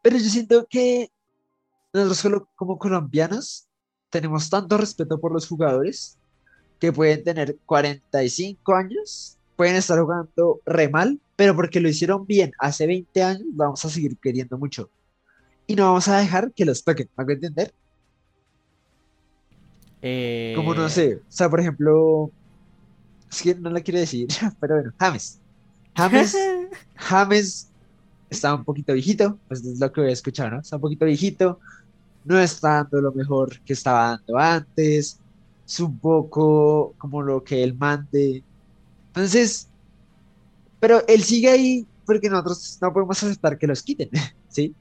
[0.03, 1.09] Pero yo siento que
[1.93, 3.69] nosotros como colombianos
[4.09, 6.17] tenemos tanto respeto por los jugadores
[6.77, 12.51] que pueden tener 45 años, pueden estar jugando re mal, pero porque lo hicieron bien
[12.59, 14.89] hace 20 años, vamos a seguir queriendo mucho.
[15.65, 17.73] Y no vamos a dejar que los toquen, ¿me hago entender?
[20.55, 22.29] Como no eh, sé, o sea, por ejemplo,
[23.31, 24.27] es que no la quiero decir,
[24.59, 25.39] pero bueno, James.
[25.95, 26.37] James,
[26.95, 27.69] James
[28.29, 30.59] está un poquito viejito, pues es lo que voy a escuchar, ¿no?
[30.59, 31.59] Está un poquito viejito,
[32.23, 35.19] no está dando lo mejor que estaba dando antes,
[35.65, 38.43] es un poco como lo que él mande.
[39.07, 39.69] Entonces,
[40.79, 44.09] pero él sigue ahí porque nosotros no podemos aceptar que los quiten,
[44.49, 44.75] ¿sí?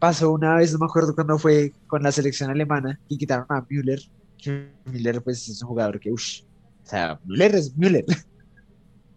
[0.00, 3.64] Pasó una vez, no me acuerdo cuándo fue con la selección alemana y quitaron a
[3.70, 4.00] Müller
[4.84, 6.40] Müller pues es un jugador que, uff,
[6.84, 8.04] o sea, Müller es Müller.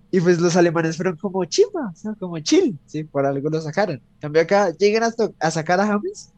[0.10, 3.04] Y pues los alemanes fueron como chimba, o sea, como chill, ¿sí?
[3.04, 3.98] Por algo lo sacaron.
[3.98, 6.32] En cambio acá, llegan a, sacar a James,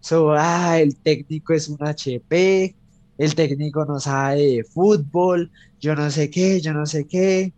[0.00, 2.74] so, ah, el técnico es un HP,
[3.18, 7.52] el técnico no sabe de fútbol, yo no sé qué, yo no sé qué.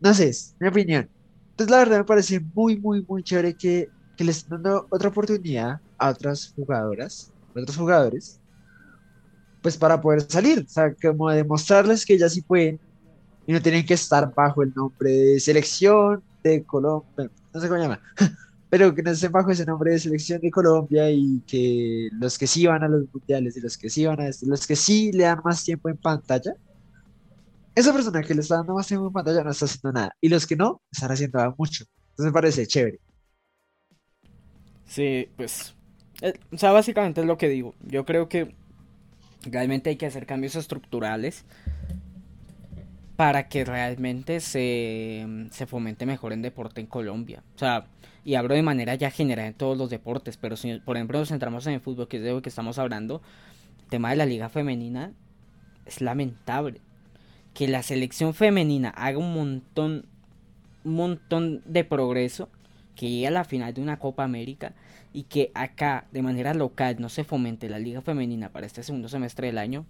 [0.00, 1.08] No sé, es mi opinión.
[1.50, 5.10] Entonces la verdad me parece muy, muy, muy chévere que, que les estén dando otra
[5.10, 8.40] oportunidad a otras jugadoras, a otros jugadores,
[9.66, 12.78] pues para poder salir, o sea, como demostrarles que ya sí pueden
[13.48, 17.82] y no tienen que estar bajo el nombre de selección de Colombia, no sé cómo
[17.82, 18.00] llama,
[18.70, 22.46] pero que no estén bajo ese nombre de selección de Colombia y que los que
[22.46, 25.10] sí van a los mundiales y los que sí van a esto, los que sí
[25.10, 26.54] le dan más tiempo en pantalla,
[27.74, 30.28] esa persona que le está dando más tiempo en pantalla no está haciendo nada y
[30.28, 31.86] los que no están haciendo mucho.
[32.10, 33.00] Entonces me parece chévere.
[34.84, 35.74] Sí, pues,
[36.22, 37.74] eh, o sea, básicamente es lo que digo.
[37.82, 38.54] Yo creo que
[39.50, 41.44] Realmente hay que hacer cambios estructurales
[43.16, 47.42] para que realmente se, se fomente mejor en deporte en Colombia.
[47.54, 47.86] O sea,
[48.24, 51.28] y hablo de manera ya general en todos los deportes, pero si por ejemplo nos
[51.28, 53.22] centramos en el fútbol, que es de lo que estamos hablando,
[53.84, 55.12] el tema de la liga femenina
[55.86, 56.80] es lamentable.
[57.54, 60.06] Que la selección femenina haga un montón,
[60.84, 62.50] un montón de progreso
[62.96, 64.74] que llegue a la final de una Copa América
[65.16, 69.08] y que acá de manera local no se fomente la liga femenina para este segundo
[69.08, 69.86] semestre del año,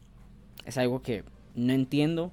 [0.65, 1.25] es algo que
[1.57, 2.31] no entiendo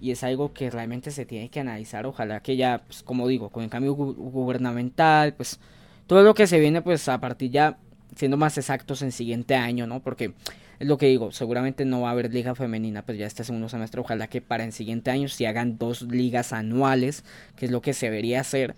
[0.00, 2.06] y es algo que realmente se tiene que analizar.
[2.06, 5.58] Ojalá que ya, pues, como digo, con el cambio gubernamental, pues
[6.06, 7.76] todo lo que se viene, pues a partir ya
[8.14, 9.98] siendo más exactos en siguiente año, ¿no?
[9.98, 10.32] Porque
[10.78, 13.68] es lo que digo, seguramente no va a haber liga femenina, pues ya este segundo
[13.68, 17.24] semestre, ojalá que para el siguiente año se hagan dos ligas anuales,
[17.56, 18.76] que es lo que se debería hacer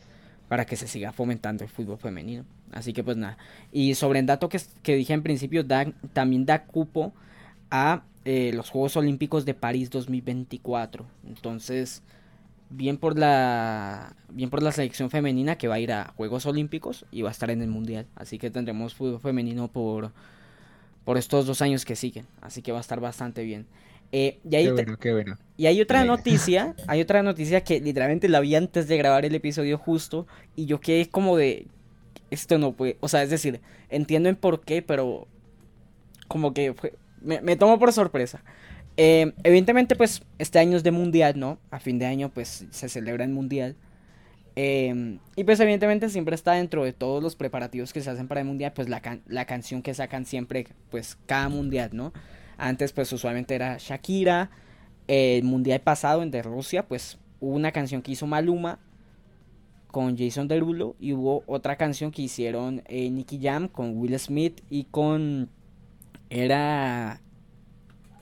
[0.50, 2.44] para que se siga fomentando el fútbol femenino.
[2.72, 3.38] Así que pues nada.
[3.70, 7.12] Y sobre el dato que, que dije en principio, da, también da cupo
[7.70, 11.06] a eh, los Juegos Olímpicos de París 2024.
[11.28, 12.02] Entonces,
[12.68, 17.06] bien por la bien por la selección femenina que va a ir a Juegos Olímpicos
[17.12, 18.06] y va a estar en el Mundial.
[18.16, 20.10] Así que tendremos fútbol femenino por
[21.04, 22.26] por estos dos años que siguen.
[22.40, 23.66] Así que va a estar bastante bien.
[24.12, 25.38] Eh, y, hay qué bueno, qué bueno.
[25.57, 29.35] y hay otra noticia, hay otra noticia que literalmente la vi antes de grabar el
[29.35, 31.68] episodio justo y yo quedé como de
[32.31, 35.27] esto no puede, o sea, es decir, entiendo en por qué, pero
[36.29, 38.42] como que fue, me, tomo por sorpresa.
[38.96, 41.59] Eh, evidentemente, pues, este año es de mundial, ¿no?
[41.70, 43.77] A fin de año, pues, se celebra el mundial.
[44.57, 48.40] Eh, y pues, evidentemente, siempre está dentro de todos los preparativos que se hacen para
[48.40, 52.12] el mundial, pues, la, la canción que sacan siempre, pues, cada mundial, ¿no?
[52.61, 54.51] Antes, pues, usualmente era Shakira.
[55.09, 58.79] El mundial pasado, en de Rusia, pues, hubo una canción que hizo Maluma
[59.90, 64.61] con Jason Derulo y hubo otra canción que hicieron eh, Nicky Jam con Will Smith
[64.70, 65.49] y con
[66.29, 67.20] era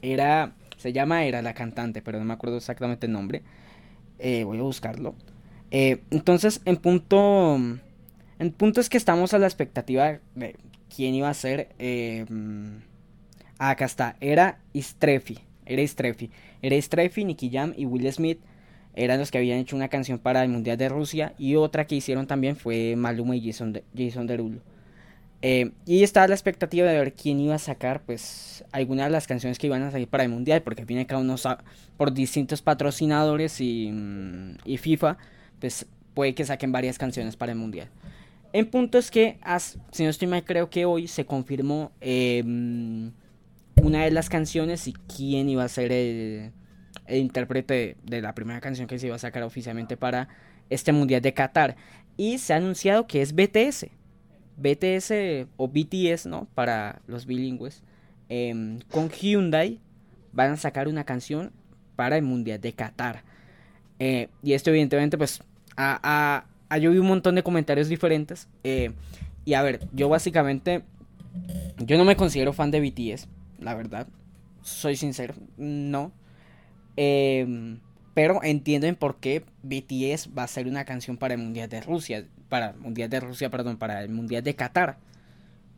[0.00, 3.42] era se llama era la cantante pero no me acuerdo exactamente el nombre
[4.18, 5.14] eh, voy a buscarlo
[5.70, 7.56] eh, entonces en punto
[8.38, 10.56] en punto es que estamos a la expectativa de
[10.94, 12.24] quién iba a ser eh,
[13.58, 16.30] acá está era Istrefi era Istrefi
[16.62, 18.40] era Istrefi Nicky Jam y Will Smith
[18.98, 21.94] eran los que habían hecho una canción para el Mundial de Rusia y otra que
[21.94, 24.60] hicieron también fue Maluma y Jason, de, Jason Derulo.
[25.40, 29.28] Eh, y estaba la expectativa de ver quién iba a sacar pues algunas de las
[29.28, 31.36] canciones que iban a salir para el Mundial, porque viene cada uno
[31.96, 35.16] por distintos patrocinadores y, mm, y, FIFA,
[35.60, 37.88] pues puede que saquen varias canciones para el Mundial.
[38.52, 39.38] En punto es que,
[39.92, 42.42] si no estoy mal, creo que hoy se confirmó eh,
[43.82, 46.52] una de las canciones y quién iba a ser el
[47.06, 50.28] intérprete de la primera canción que se iba a sacar oficialmente para
[50.70, 51.76] este Mundial de Qatar.
[52.16, 53.86] Y se ha anunciado que es BTS.
[54.56, 56.48] BTS o BTS, ¿no?
[56.54, 57.82] Para los bilingües.
[58.28, 59.80] Em, con Hyundai
[60.32, 61.52] van a sacar una canción
[61.96, 63.22] para el Mundial de Qatar.
[63.98, 65.42] Eh, y esto evidentemente pues
[65.76, 66.44] ha,
[66.80, 68.48] yo vi un montón de comentarios diferentes.
[68.64, 68.92] Eh,
[69.44, 70.82] y a ver, yo básicamente,
[71.78, 73.28] yo no me considero fan de BTS,
[73.58, 74.08] la verdad.
[74.62, 76.12] Soy sincero, no.
[76.96, 77.80] Em,
[78.14, 82.26] pero entienden por qué BTS va a ser una canción para el Mundial de Rusia.
[82.48, 84.98] Para el Mundial de Rusia, perdón, para el Mundial de Qatar.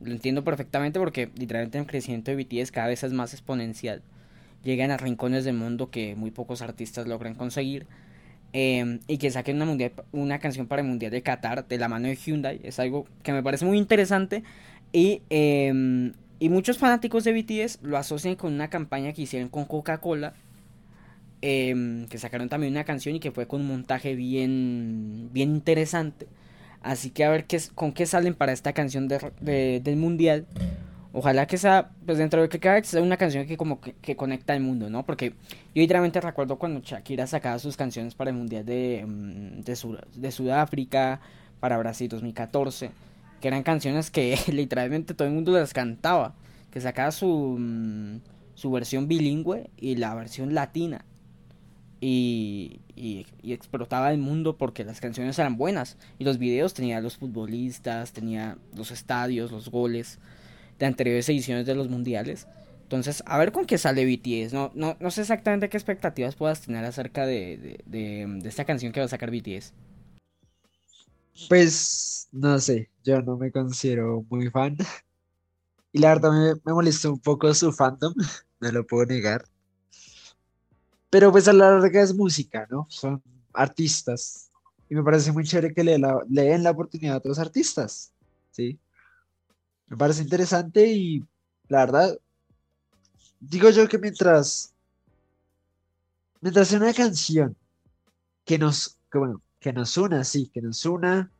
[0.00, 4.02] Lo entiendo perfectamente porque literalmente el crecimiento de BTS cada vez es más exponencial.
[4.64, 7.86] Llegan a rincones del mundo que muy pocos artistas logran conseguir.
[8.52, 11.88] Em, y que saquen una, mundial, una canción para el Mundial de Qatar de la
[11.88, 12.60] mano de Hyundai.
[12.64, 14.42] Es algo que me parece muy interesante.
[14.92, 19.64] Y, em, y muchos fanáticos de BTS lo asocian con una campaña que hicieron con
[19.64, 20.34] Coca-Cola
[21.42, 26.26] Em, que sacaron también una canción y que fue con un montaje bien, bien interesante.
[26.82, 30.46] Así que a ver qué, con qué salen para esta canción de, del mundial.
[31.12, 34.52] Ojalá que sea, pues dentro de que cada sea una canción que como que, conecta
[34.52, 35.04] al mundo, ¿no?
[35.04, 39.04] Porque yo literalmente recuerdo cuando Shakira sacaba sus canciones para el Mundial de,
[39.64, 41.20] de, de Sudáfrica,
[41.58, 42.90] para Brasil 2014,
[43.40, 46.34] que eran canciones que literalmente todo el mundo las cantaba,
[46.70, 48.20] que sacaba su, mm,
[48.54, 51.04] su versión bilingüe y la versión latina
[52.00, 57.16] y, y, explotaba el mundo porque las canciones eran buenas y los videos tenía los
[57.16, 60.18] futbolistas, tenía los estadios, los goles
[60.78, 62.46] de anteriores ediciones de los mundiales.
[62.82, 64.52] Entonces, a ver con qué sale BTS.
[64.52, 69.00] No, no, no sé exactamente qué expectativas puedas tener acerca de, de, esta canción que
[69.00, 69.74] va a sacar BTS.
[71.48, 74.76] Pues, no sé, yo no me considero muy fan.
[75.92, 78.14] Y la verdad me, me molestó un poco su fandom,
[78.60, 79.44] no lo puedo negar.
[81.10, 82.86] Pero pues a la larga es música, ¿no?
[82.88, 83.20] Son
[83.52, 84.50] artistas.
[84.88, 88.12] Y me parece muy chévere que le, den la oportunidad a otros artistas,
[88.50, 88.78] ¿sí?
[89.88, 91.24] Me parece interesante y
[91.68, 92.18] la verdad,
[93.40, 94.72] digo yo que mientras,
[96.40, 97.56] mientras una canción
[98.44, 101.30] que nos, que bueno, que nos una, sí, que nos una,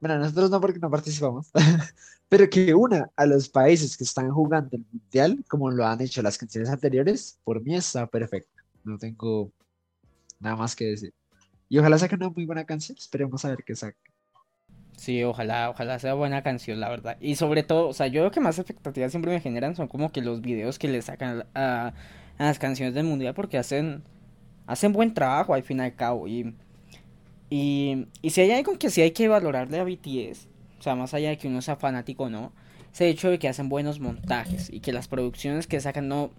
[0.00, 1.50] bueno, nosotros no porque no participamos,
[2.28, 6.22] pero que una a los países que están jugando el mundial, como lo han hecho
[6.22, 8.62] las canciones anteriores, por mí está perfecto.
[8.84, 9.52] No tengo
[10.40, 11.12] nada más que decir.
[11.68, 12.96] Y ojalá saque una muy buena canción.
[12.98, 13.98] Esperemos a ver qué saca.
[14.96, 17.16] Sí, ojalá, ojalá sea buena canción, la verdad.
[17.20, 20.12] Y sobre todo, o sea, yo lo que más expectativas siempre me generan son como
[20.12, 21.94] que los videos que le sacan a,
[22.38, 24.04] a las canciones del mundial porque hacen
[24.66, 26.54] hacen buen trabajo al fin y al cabo y
[27.52, 30.46] y, y si hay algo que sí hay que valorarle a BTS,
[30.78, 32.52] o sea, más allá de que uno sea fanático o no,
[32.92, 36.30] es el hecho de que hacen buenos montajes y que las producciones que sacan no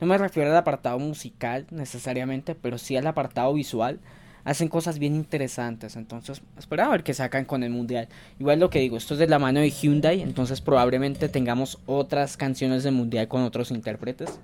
[0.00, 3.98] no me refiero al apartado musical necesariamente, pero sí al apartado visual
[4.44, 5.96] hacen cosas bien interesantes.
[5.96, 8.08] Entonces, espera a ver qué sacan con el mundial.
[8.38, 12.36] Igual lo que digo, esto es de la mano de Hyundai, entonces probablemente tengamos otras
[12.36, 14.38] canciones del mundial con otros intérpretes.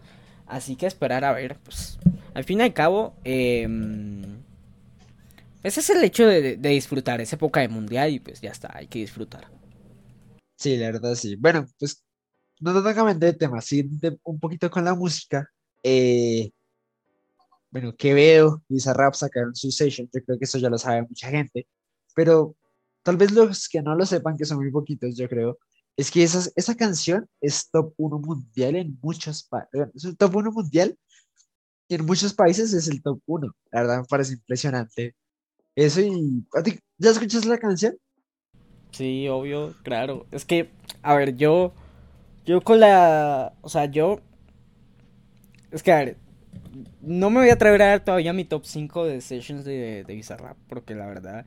[0.47, 1.99] Así que esperar a ver, pues,
[2.35, 3.66] al fin y al cabo, eh,
[5.64, 8.70] ese es el hecho de, de, disfrutar, esa época de mundial y pues ya está,
[8.76, 9.50] hay que disfrutar.
[10.56, 11.36] Sí, la verdad sí.
[11.36, 12.04] Bueno, pues
[12.60, 13.88] no totalmente de tema, sí,
[14.22, 15.48] un poquito con la música.
[15.82, 16.50] Eh,
[17.70, 21.28] bueno, Quevedo y Bizarrap sacaron su session, yo creo que eso ya lo sabe mucha
[21.28, 21.66] gente,
[22.14, 22.56] pero
[23.02, 25.58] tal vez los que no lo sepan, que son muy poquitos, yo creo,
[25.96, 30.36] es que esa, esa canción es top 1 mundial en muchos países, es el top
[30.36, 30.96] 1 mundial
[31.88, 35.16] y en muchos países es el top 1, la verdad me parece impresionante.
[35.77, 36.45] Eso y...
[36.99, 37.97] ¿Ya escuchas la canción?
[38.93, 40.27] Sí, obvio, claro.
[40.31, 40.70] Es que,
[41.03, 41.72] a ver, yo...
[42.45, 43.55] Yo con la...
[43.62, 44.20] O sea, yo...
[45.70, 46.16] Es que, a ver,
[47.01, 50.14] no me voy a atrever a dar todavía mi top 5 de sessions de, de
[50.14, 51.47] Bizarrap, porque la verdad.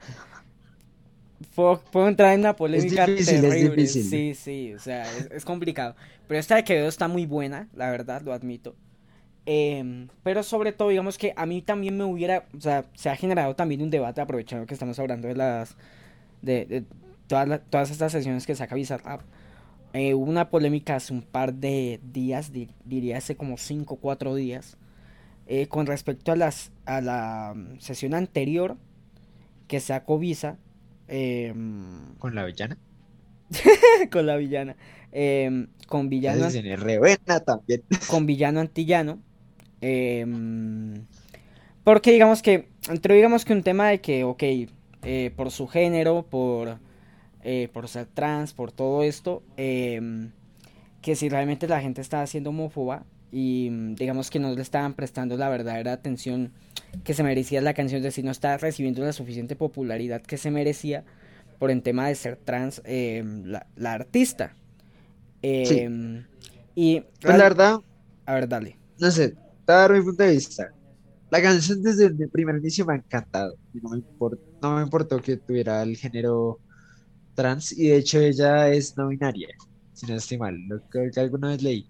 [1.55, 3.83] Puedo, puedo, entrar en una polémica es difícil, terrible.
[3.83, 4.03] Es difícil.
[4.03, 5.95] Sí, sí, o sea, es, es, complicado.
[6.27, 8.75] Pero esta de Quevedo está muy buena, la verdad, lo admito.
[9.47, 12.45] Eh, pero sobre todo, digamos que a mí también me hubiera.
[12.55, 15.77] O sea, se ha generado también un debate, aprovechando que estamos hablando de las.
[16.41, 16.83] de, de
[17.27, 19.21] todas, la, todas estas sesiones que saca Bizarrap.
[19.93, 23.97] Eh, hubo una polémica hace un par de días, di, diría hace como 5 o
[23.97, 24.77] 4 días
[25.47, 28.77] eh, con respecto a, las, a la um, sesión anterior
[29.67, 30.57] que sacó Visa.
[31.07, 31.53] Eh,
[32.19, 32.77] ¿Con la villana?
[34.11, 34.75] con la villana.
[35.13, 36.47] Eh, con villano.
[38.09, 39.19] Con villano antillano.
[41.83, 42.67] Porque digamos que.
[42.89, 44.43] Entre digamos que un tema de que, ok,
[45.03, 46.79] eh, por su género, por.
[47.43, 49.43] Eh, por ser trans, por todo esto.
[49.55, 55.37] que si realmente la gente está haciendo homófoba, y digamos que no le estaban prestando
[55.37, 56.51] la verdadera atención
[57.03, 60.51] que se merecía la canción, es decir, no estaba recibiendo la suficiente popularidad que se
[60.51, 61.03] merecía
[61.59, 64.53] por el tema de ser trans eh, la, la, artista.
[65.41, 65.87] Sí.
[66.75, 67.79] Y pues la verdad,
[68.25, 68.77] a ver, dale.
[68.99, 69.35] No sé,
[69.67, 70.71] te dar mi punto de vista.
[71.29, 73.55] La canción desde el primer inicio me ha encantado.
[73.73, 76.59] No, me import, no me importó que tuviera el género
[77.35, 79.49] trans y de hecho ella es no binaria,
[79.93, 81.89] si no estoy mal, lo que, que alguna vez leí.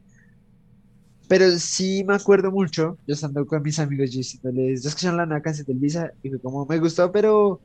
[1.30, 5.26] Pero sí me acuerdo mucho, yo estando con mis amigos, yo diciéndoles, yo escucharon la
[5.26, 7.62] nueva canción del Visa y fue como, me gustó, pero...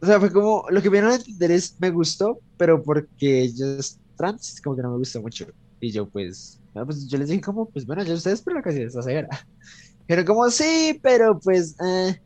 [0.00, 3.78] O sea, fue como, lo que vieron a entender es, me gustó, pero porque ella
[3.78, 5.46] es trans, como que no me gustó mucho.
[5.80, 8.62] Y yo pues, no, pues yo les dije como, pues bueno, ya ustedes, pero la
[8.62, 9.28] canción está severa.
[10.06, 11.76] Pero como, sí, pero pues...
[11.80, 12.20] Eh.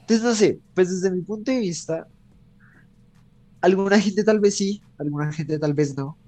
[0.00, 2.08] Entonces, no sé, pues desde mi punto de vista,
[3.60, 6.18] alguna gente tal vez sí, alguna gente tal vez no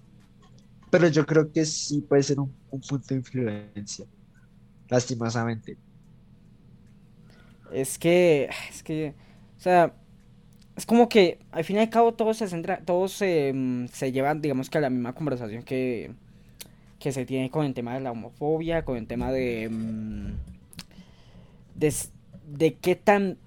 [0.91, 4.07] pero yo creo que sí puede ser un, un punto de influencia,
[4.89, 5.77] lastimosamente.
[7.73, 9.15] Es que, es que,
[9.59, 9.93] o sea,
[10.77, 14.13] es como que al fin y al cabo todos se centra, todos se, mm, se
[14.13, 16.15] llevan, digamos que a la misma conversación que,
[16.99, 20.33] que se tiene con el tema de la homofobia, con el tema de, mm,
[21.75, 21.95] de,
[22.49, 23.39] de qué tan,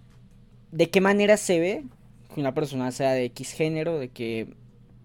[0.72, 1.84] de qué manera se ve
[2.34, 4.54] que una persona sea de X género, de que,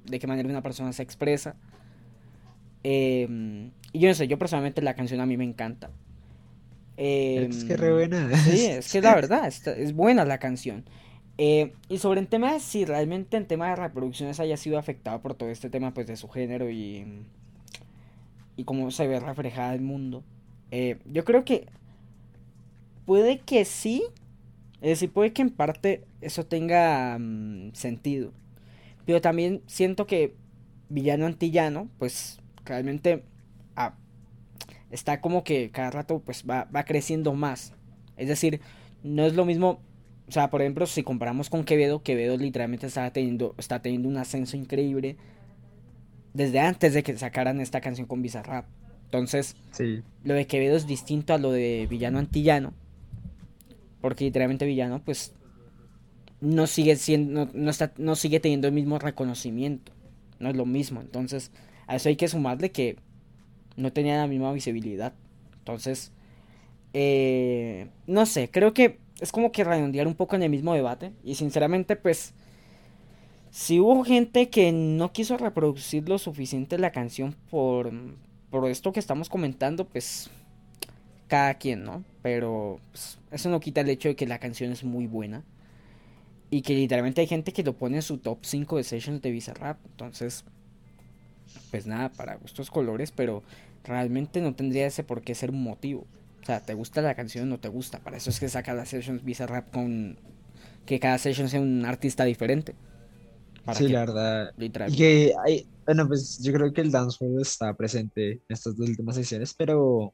[0.05, 1.57] de qué manera una persona se expresa.
[2.83, 5.91] Eh, y yo no sé, yo personalmente la canción a mí me encanta.
[6.97, 8.31] Eh, es que re buena.
[8.45, 10.85] Sí, es que la verdad, es, es buena la canción.
[11.39, 15.21] Eh, y sobre el tema de si realmente el tema de reproducciones haya sido afectado
[15.21, 17.25] por todo este tema pues de su género y,
[18.57, 20.23] y cómo se ve reflejada el mundo.
[20.71, 21.67] Eh, yo creo que
[23.05, 24.05] puede que sí.
[24.81, 28.33] Es decir, puede que en parte eso tenga um, sentido.
[29.07, 30.35] Pero también siento que
[30.89, 33.25] Villano Antillano, pues realmente
[33.77, 33.95] ah,
[34.91, 37.73] está como que cada rato pues va, va, creciendo más.
[38.17, 38.61] Es decir,
[39.03, 39.81] no es lo mismo,
[40.29, 44.17] o sea, por ejemplo, si comparamos con Quevedo, Quevedo literalmente está teniendo, está teniendo un
[44.17, 45.17] ascenso increíble
[46.35, 48.67] desde antes de que sacaran esta canción con Bizarrap.
[49.05, 50.03] Entonces, sí.
[50.25, 52.75] lo de Quevedo es distinto a lo de Villano Antillano.
[54.01, 55.33] Porque literalmente Villano, pues,
[56.41, 59.93] no sigue siendo, no, no, está, no sigue teniendo el mismo reconocimiento.
[60.41, 61.01] No es lo mismo.
[61.01, 61.53] Entonces,
[61.87, 62.97] a eso hay que sumarle que
[63.77, 65.15] no tenía la misma visibilidad.
[65.59, 66.13] Entonces,
[66.93, 71.13] eh, no sé, creo que es como que redondear un poco en el mismo debate.
[71.23, 72.35] Y sinceramente, pues,
[73.55, 77.93] Si hubo gente que no quiso reproducir lo suficiente la canción por,
[78.51, 80.29] por esto que estamos comentando, pues
[81.29, 82.03] cada quien, ¿no?
[82.21, 85.45] Pero pues, eso no quita el hecho de que la canción es muy buena.
[86.51, 89.31] Y que literalmente hay gente que lo pone en su top 5 de sessions de
[89.31, 89.79] Bizarrap.
[89.87, 90.45] Entonces,
[91.71, 93.45] pues nada, para gustos colores, pero
[93.85, 96.09] realmente no tendría ese por qué ser un motivo.
[96.43, 98.01] O sea, te gusta la canción o no te gusta.
[98.01, 100.19] Para eso es que saca las sessions Bizarrap con
[100.87, 102.75] que cada session sea un artista diferente.
[103.73, 104.53] Sí, la verdad.
[104.59, 108.89] Y que hay, bueno, pues yo creo que el dancehall está presente en estas dos
[108.89, 110.13] últimas sesiones, pero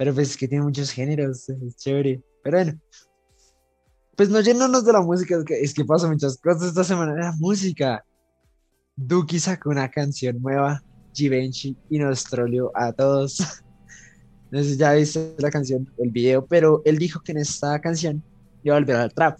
[0.00, 2.22] pero pues es que tiene muchos géneros, es chévere.
[2.42, 2.80] Pero bueno,
[4.16, 7.14] pues no llenarnos de la música, es que, es que pasó muchas cosas esta semana.
[7.14, 8.02] La música.
[8.96, 10.82] Duki sacó una canción nueva,
[11.12, 13.38] Givenchy, y nos troleó a todos.
[14.52, 17.80] No sé si ya viste la canción, el video, pero él dijo que en esta
[17.80, 18.20] canción
[18.64, 19.38] iba a volver al trap.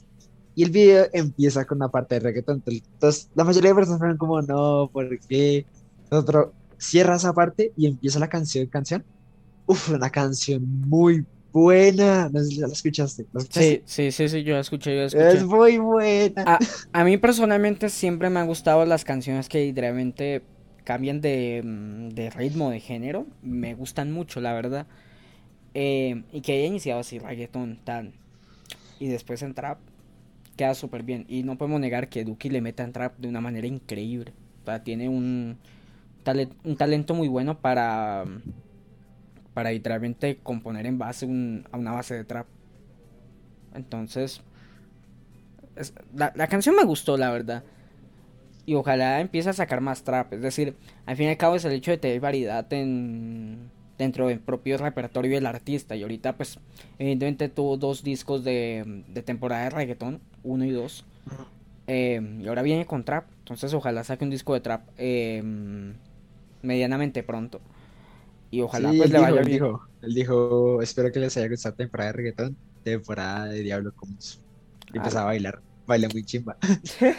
[0.60, 2.62] Y el video empieza con una parte de reggaeton.
[2.66, 5.64] Entonces, la mayoría de personas fueron como, no, ¿por qué?
[6.10, 9.02] Otro cierra esa parte y empieza la canción, canción
[9.64, 12.28] Uf, una canción muy buena.
[12.28, 13.24] No sé si la escuchaste.
[13.48, 15.38] Sí, sí, sí, sí, yo la escuché, yo escuché.
[15.38, 16.58] Es muy buena.
[16.92, 20.42] A, mí personalmente siempre me han gustado las canciones que literalmente
[20.84, 23.26] cambian de, mm, de ritmo, de género.
[23.40, 24.86] Me gustan mucho, la verdad.
[25.72, 28.12] Eh, y que haya iniciado así reggaeton tan.
[28.98, 29.78] Y después en trap.
[30.60, 31.24] Queda súper bien.
[31.26, 34.34] Y no podemos negar que Duki le meta en trap de una manera increíble.
[34.60, 35.56] O sea, tiene un,
[36.64, 38.26] un talento muy bueno para
[39.54, 42.46] para literalmente componer en base a una base de trap.
[43.72, 44.42] Entonces,
[46.14, 47.64] la, canción me gustó, la verdad.
[48.66, 50.34] Y ojalá empiece a sacar más trap.
[50.34, 53.70] Es decir, al fin y al cabo es el hecho de tener variedad en,
[54.00, 55.94] dentro del propio repertorio del artista.
[55.94, 56.58] Y ahorita, pues,
[56.98, 61.04] evidentemente tuvo dos discos de, de temporada de reggaetón, uno y dos.
[61.86, 63.26] Eh, y ahora viene con trap.
[63.40, 65.42] Entonces, ojalá saque un disco de trap eh,
[66.62, 67.60] medianamente pronto.
[68.50, 69.46] Y ojalá pues le vaya bien.
[69.46, 73.92] Él dijo, él dijo, espero que les haya gustado temporada de reggaetón, temporada de Diablo
[73.94, 74.14] como
[74.94, 76.56] Y empezó a bailar, baila muy chimba.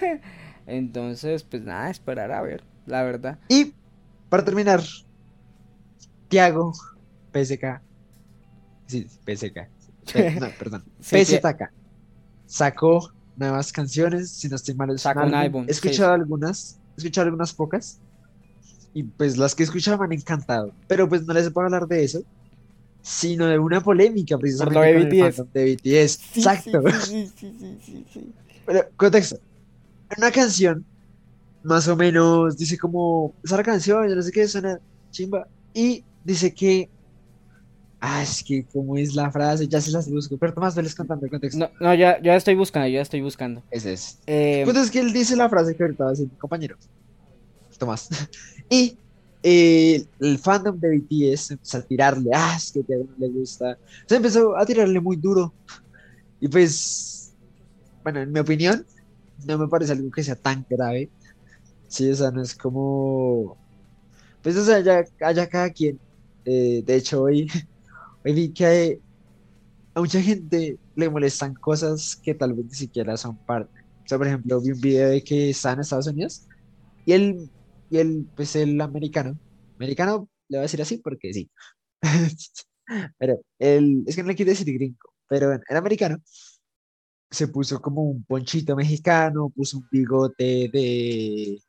[0.66, 3.38] Entonces, pues nada, esperar a ver, la verdad.
[3.50, 3.74] Y
[4.30, 4.82] para terminar,
[6.32, 6.74] Tiago,
[7.34, 7.82] PSK,
[8.88, 9.58] sí, PSK,
[10.40, 11.72] no, perdón, PZK,
[12.46, 15.66] sacó nuevas canciones, si no estoy mal, sacó un álbum.
[15.68, 18.00] He escuchado algunas, he escuchado algunas pocas,
[18.94, 20.74] y pues las que escuchaba me han encantado.
[20.88, 22.24] Pero pues no les puedo hablar de eso,
[23.02, 25.54] sino de una polémica precisamente de BTS.
[25.54, 26.38] de BTS.
[26.38, 26.84] Exacto.
[27.02, 27.78] Sí, sí,
[28.14, 28.34] sí,
[28.66, 29.38] Pero, contexto.
[30.18, 30.86] Una canción,
[31.64, 34.80] más o menos, dice como, esa canción, yo no sé qué, suena
[35.12, 35.48] chimba.
[35.74, 36.90] Y dice que
[38.04, 40.36] Ah, es que como es la frase, ya se las busco.
[40.36, 41.60] Pero Tomás, les contando el contexto.
[41.60, 43.62] No, no ya, ya estoy buscando, ya estoy buscando.
[43.70, 44.18] Ese es.
[44.26, 44.64] Eh...
[44.66, 46.78] Pues es que él dice la frase que ahorita va a decir mi compañero.
[47.78, 48.10] Tomás.
[48.70, 48.98] Y
[49.44, 53.78] eh, el fandom de BTS empezó a tirarle, ah, es que no le gusta.
[54.06, 55.54] Se empezó a tirarle muy duro.
[56.40, 57.34] Y pues,
[58.02, 58.86] bueno, en mi opinión,
[59.46, 61.10] no me parece algo que sea tan grave.
[61.90, 63.58] Sí, o sea, no es como.
[64.42, 66.00] Pues, o sea, ya, haya cada quien.
[66.46, 67.48] Eh, de hecho, hoy,
[68.26, 69.00] hoy vi que
[69.94, 73.80] a mucha gente le molestan cosas que tal vez ni siquiera son parte.
[74.04, 76.48] O sea, por ejemplo, vi un video de que está en Estados Unidos
[77.06, 77.50] y él
[77.92, 79.38] y el, pues el americano,
[79.76, 81.52] americano le voy a decir así porque sí,
[83.20, 86.18] pero el, es que no le quiero decir gringo, pero el americano
[87.30, 91.62] se puso como un ponchito mexicano, puso un bigote de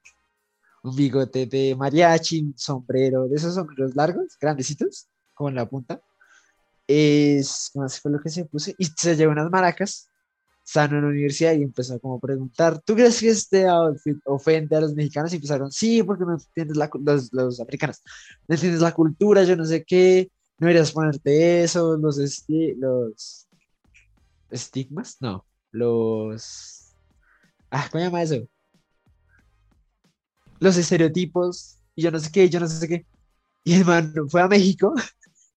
[0.82, 6.00] un bigote de mariachi, sombrero, de esos sombreros largos, grandecitos, como en la punta.
[6.86, 10.08] Es, no fue lo que se puso, y se llevó unas maracas
[10.64, 14.76] sano en la universidad y empezó como a preguntar, ¿tú crees que este outfit ofende
[14.76, 15.32] a los mexicanos?
[15.32, 18.00] Y empezaron, sí, porque no entiendes la, los, los americanos,
[18.48, 22.18] no entiendes la cultura, yo no sé qué, no deberías ponerte eso, los,
[22.78, 23.48] los
[24.50, 26.94] estigmas, no, los,
[27.70, 28.46] ah, ¿cómo llama eso?
[30.62, 33.04] Los estereotipos, y yo no sé qué, yo no sé qué.
[33.64, 34.94] Y el man fue a México,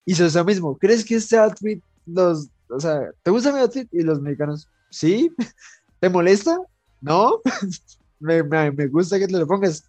[0.05, 3.87] hizo eso mismo, ¿crees que este outfit los, o sea, ¿te gusta mi outfit?
[3.91, 5.29] Y los mexicanos, ¿Sí?
[5.99, 6.57] ¿Te molesta?
[7.01, 7.41] ¿No?
[8.19, 9.83] me, me, gusta que te lo pongas.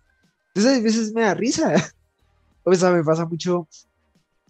[0.49, 1.73] Entonces a veces me da risa.
[2.69, 3.69] O sea, me pasa mucho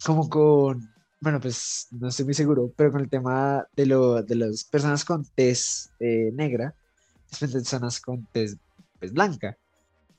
[0.03, 0.91] como con,
[1.21, 5.05] bueno, pues no estoy muy seguro, pero con el tema de, lo, de las personas
[5.05, 6.73] con tez eh, negra,
[7.39, 8.57] personas con tez
[8.99, 9.55] pues, blanca.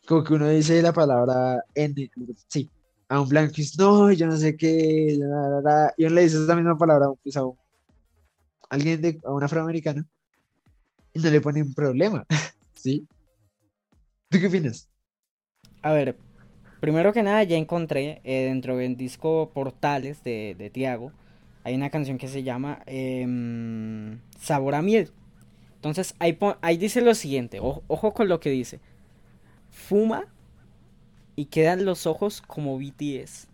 [0.09, 2.11] Como que uno dice la palabra N,
[2.49, 2.71] sí,
[3.11, 5.61] a un blanco y no, yo no sé qué, y uno
[6.15, 7.43] le dice esa misma palabra pues, a,
[8.71, 10.03] alguien de, a un afroamericano
[11.13, 12.25] no le ponen problema,
[12.75, 13.07] ¿sí?
[14.31, 14.89] ¿Tú qué opinas?
[15.83, 16.17] A ver,
[16.81, 21.13] primero que nada ya encontré eh, dentro del disco Portales de, de Tiago,
[21.65, 25.11] hay una canción que se llama em, Sabor a miel.
[25.75, 28.81] Entonces ahí, ahí dice lo siguiente, ojo con lo que dice.
[29.79, 30.27] Fuma
[31.37, 33.47] y quedan los ojos como BTS.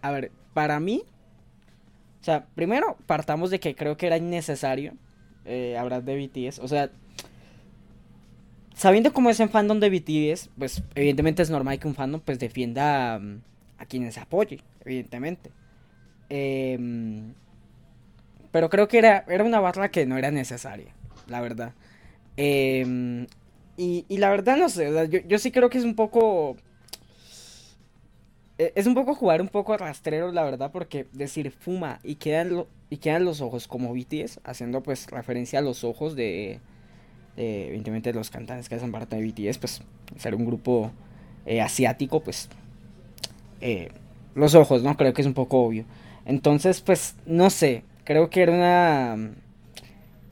[0.00, 1.02] A ver, para mí,
[2.20, 4.94] o sea, primero partamos de que creo que era innecesario
[5.44, 6.60] eh, hablar de BTS.
[6.60, 6.90] O sea,
[8.74, 12.38] sabiendo cómo es el fandom de BTS, pues evidentemente es normal que un fandom pues
[12.38, 13.40] defienda mm,
[13.78, 15.50] a, quienes apoye, evidentemente.
[16.28, 17.34] Em,
[18.52, 20.94] pero creo que era, era una barra que no era necesaria,
[21.26, 21.74] la verdad.
[22.36, 23.26] Em,
[23.76, 24.90] y, la verdad no sé,
[25.26, 26.56] yo, sí creo que es un poco
[28.58, 32.64] e, es un poco jugar un poco rastrero, la verdad, porque decir fuma y quedan,
[32.90, 36.60] y quedan los ojos como BTS, haciendo pues referencia a los ojos de,
[37.36, 39.82] evidentemente, los cantantes que hacen parte de BTS, pues
[40.16, 40.90] ser un grupo
[41.44, 42.48] eh, asiático, pues
[43.60, 43.90] eh,
[44.34, 44.96] los ojos, ¿no?
[44.96, 45.84] Creo que es un poco obvio.
[46.24, 49.34] Entonces, pues, no sé, creo que era una...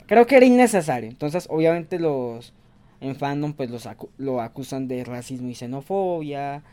[0.07, 1.09] Creo que era innecesario.
[1.09, 2.53] Entonces, obviamente los
[3.01, 3.87] en fandom pues los
[4.17, 6.63] lo acusan de racismo y xenofobia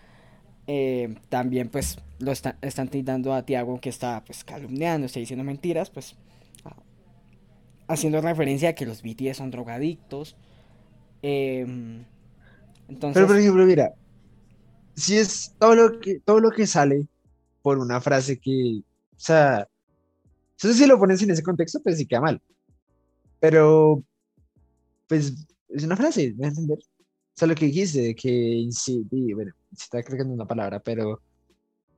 [0.69, 5.91] eh, también pues lo están tildando a Tiago que está pues calumniando, está diciendo mentiras,
[5.91, 6.15] pues
[7.89, 10.37] haciendo referencia a que los BTS son drogadictos.
[11.21, 12.05] Em,
[12.89, 13.15] entonces...
[13.15, 13.93] Pero por ejemplo, mira,
[14.95, 17.07] si es todo lo que, todo lo que sale
[17.61, 18.83] por una frase que,
[19.17, 19.69] o sea,
[20.53, 22.41] entonces si lo pones en ese contexto, pues sí queda mal.
[23.43, 24.05] Pero,
[25.09, 25.35] pues,
[25.69, 26.79] es una frase, ¿me entender?
[26.79, 28.69] O sea, lo que dijiste, que
[29.35, 31.21] bueno, se está creando una palabra, pero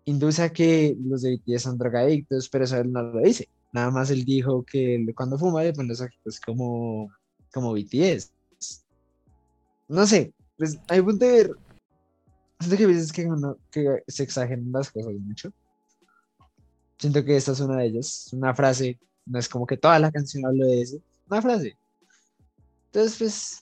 [0.07, 3.51] induce a que los de BTS son drogadictos, pero eso él no lo dice.
[3.75, 7.11] Nada más él dijo que cuando fuma le pone los ojitos como,
[7.53, 8.33] como BTS.
[9.89, 11.51] No sé, pues hay punto de ver.
[12.59, 13.29] Siento que a veces que,
[13.71, 15.53] que se exageran las cosas mucho.
[16.99, 18.31] Siento que esta es una de ellas.
[18.33, 20.99] Una frase, no es como que toda la canción habla de eso.
[21.29, 21.77] Una frase.
[22.87, 23.61] Entonces, pues,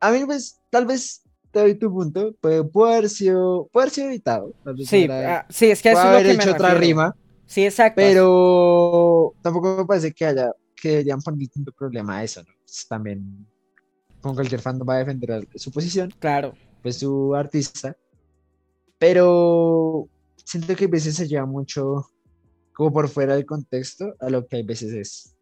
[0.00, 4.06] a mí, pues, tal vez te doy tu punto, puede, haber sido, puede haber sido
[4.08, 4.54] evitado.
[4.86, 7.14] Sí, ah, sí, es que eso haber hecho otra rima.
[7.46, 7.96] Sí, exacto.
[7.96, 12.54] Pero tampoco me parece que haya, que deberían poner tanto problema a eso, ¿no?
[12.64, 13.46] Pues también,
[14.20, 16.14] con cualquier fandom va a defender su posición.
[16.20, 16.54] Claro.
[16.80, 17.96] Pues su artista.
[18.98, 20.08] Pero
[20.44, 22.06] siento que a veces se lleva mucho
[22.72, 25.36] como por fuera del contexto a lo que a veces es.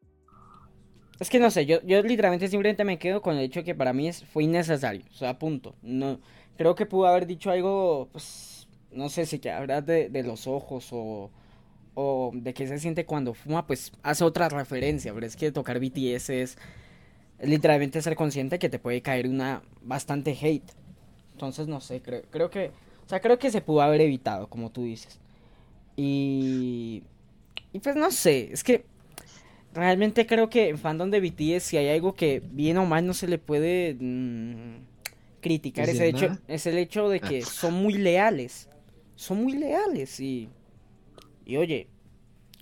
[1.20, 3.92] Es que no sé, yo, yo literalmente simplemente me quedo con el hecho que para
[3.92, 5.02] mí es, fue innecesario.
[5.10, 5.74] O sea, punto.
[5.82, 6.20] No,
[6.56, 10.46] creo que pudo haber dicho algo, pues, no sé si que hablar de, de los
[10.46, 11.30] ojos o,
[11.94, 15.12] o de qué se siente cuando fuma, pues hace otra referencia.
[15.12, 16.58] Pero es que tocar BTS es,
[17.40, 20.70] literalmente ser consciente que te puede caer una bastante hate.
[21.32, 22.72] Entonces, no sé, creo, creo que,
[23.06, 25.18] o sea, creo que se pudo haber evitado, como tú dices.
[25.96, 27.02] Y,
[27.72, 28.84] y pues no sé, es que
[29.74, 33.14] realmente creo que en fandom de BTS si hay algo que bien o mal no
[33.14, 34.76] se le puede mm,
[35.40, 38.68] criticar es el, hecho, es el hecho de que son muy leales.
[39.14, 40.48] Son muy leales y
[41.44, 41.88] y oye,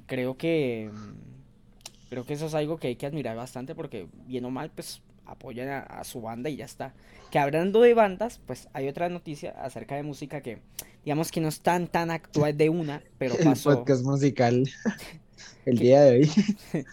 [0.07, 4.44] creo que mm, creo que eso es algo que hay que admirar bastante porque bien
[4.44, 6.94] o mal pues apoyan a, su banda y ya está.
[7.30, 10.61] Que hablando de bandas, pues hay otra noticia acerca de música que
[11.04, 13.70] digamos que no es tan tan actual de una, pero pasó.
[13.70, 14.68] El podcast musical
[15.64, 16.30] el día de hoy.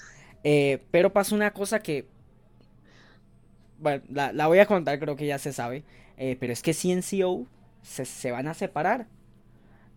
[0.43, 2.05] Eh, pero pasó una cosa que.
[3.79, 5.83] Bueno, la, voy a contar, creo que ya se sabe.
[6.17, 7.47] Eh, pero es que CNCO
[7.81, 9.07] se, se van a separar.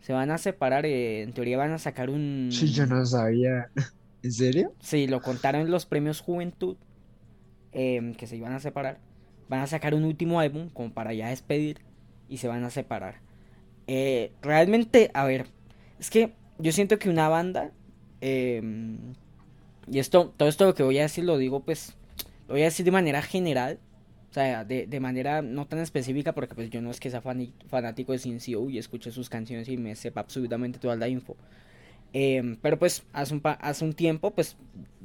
[0.00, 2.50] Se van a separar, eh, en teoría van a sacar un...
[2.52, 3.70] Sí, yo no sabía.
[4.22, 4.72] ¿En serio?
[4.80, 6.76] Sí, lo contaron en los premios Juventud,
[7.72, 9.00] em, que se iban a separar.
[9.48, 11.80] Van a sacar un último álbum como para ya despedir
[12.28, 13.20] y se van a separar.
[14.42, 15.46] realmente, a ver,
[15.98, 17.72] es que yo siento que una banda
[18.20, 18.62] eh,
[19.90, 21.94] y esto, todo esto que voy a decir lo digo pues,
[22.48, 23.78] lo voy a decir de manera general,
[24.30, 27.22] o sea, de, de manera no tan específica porque pues yo no es que sea
[27.22, 31.36] fanático de CNCO y escuche sus canciones y me sepa absolutamente toda la info.
[32.12, 34.56] Em, pero pues hace un, hace un tiempo pues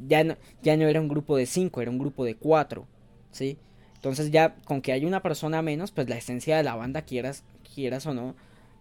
[0.07, 2.87] ya no, ya no era un grupo de cinco, era un grupo de cuatro,
[3.31, 3.57] ¿sí?
[3.95, 7.43] Entonces ya con que haya una persona menos, pues la esencia de la banda, quieras,
[7.75, 8.35] quieras o no,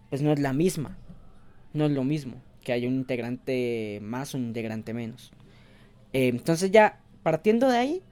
[0.09, 0.97] pues no es la misma.
[1.73, 5.31] No es lo mismo que haya un integrante más o un integrante menos.
[6.13, 8.03] Eh, entonces ya, partiendo de ahí,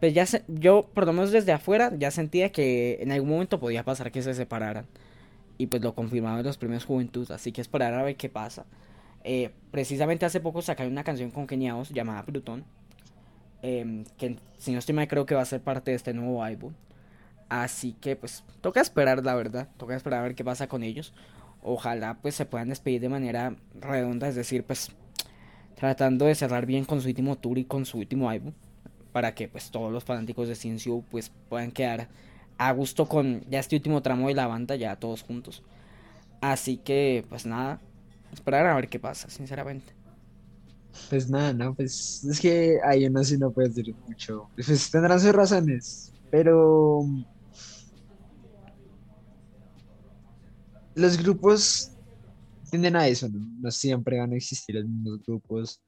[0.00, 3.84] pues ya yo, por lo menos desde afuera, ya sentía que en algún momento podía
[3.84, 4.86] pasar que se separaran.
[5.58, 8.66] Y pues lo confirmaron en los premios Juventud, así que esperar a ver qué pasa.
[9.24, 12.64] Eh, precisamente hace poco sacaron una canción con Keniaos llamada Plutón.
[13.62, 16.42] em, que si no estoy mal creo que va a ser parte de este nuevo
[16.42, 16.74] álbum.
[17.48, 21.14] Así que pues toca esperar, la verdad, toca esperar a ver qué pasa con ellos.
[21.64, 24.90] Ojalá pues se puedan despedir de manera redonda, es decir, pues
[25.74, 28.52] tratando de cerrar bien con su último tour y con su último álbum
[29.12, 32.08] para que pues todos los fanáticos de Ciencio pues puedan quedar
[32.58, 35.62] a gusto con ya este último tramo de la banda ya todos juntos.
[36.40, 37.80] Así que pues nada,
[38.32, 39.94] esperar a ver qué pasa, sinceramente.
[41.08, 44.50] Pues nada, no, pues es que ahí uno sí no puede decir mucho.
[44.54, 47.06] Pues tendrán sus razones, pero
[50.94, 51.90] los grupos
[52.70, 53.70] tienden a eso, ¿no?
[53.70, 55.82] Siempre van a existir los mismos grupos.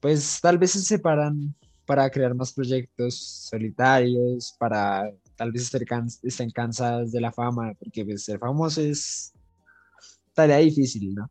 [0.00, 5.70] Pues tal vez se separan para crear más proyectos solitarios, para tal vez
[6.22, 9.32] estén cansados de la fama, porque pues, ser famoso es
[10.34, 11.30] tarea difícil, ¿no?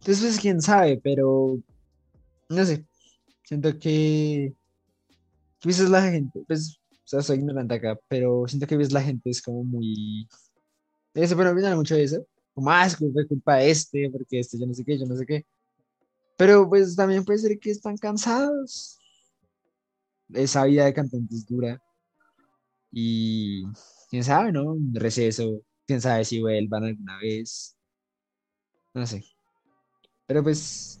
[0.00, 1.58] Entonces, pues quién sabe, pero
[2.48, 2.84] no sé,
[3.44, 4.52] siento que,
[5.60, 9.02] que veces la gente, pues, o sea, soy ignorante acá, pero siento que ves la
[9.02, 10.28] gente es como muy...
[11.14, 12.26] Eso, pero me mucho de eso.
[12.54, 15.26] Como, ah, es culpa de este, porque este, yo no sé qué, yo no sé
[15.26, 15.46] qué.
[16.36, 18.98] Pero pues también puede ser que están cansados.
[20.32, 21.80] Esa vida de cantante es dura.
[22.90, 23.64] Y
[24.10, 24.72] quién sabe, ¿no?
[24.72, 27.76] Un receso, quién sabe si vuelvan alguna vez.
[28.94, 29.24] No sé.
[30.26, 31.00] Pero pues,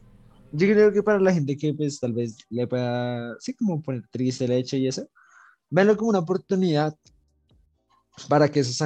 [0.52, 4.06] yo creo que para la gente que pues tal vez le pueda, sí, como poner
[4.08, 5.08] triste el hecho y eso,
[5.70, 6.96] véanlo como una oportunidad
[8.28, 8.80] para que esos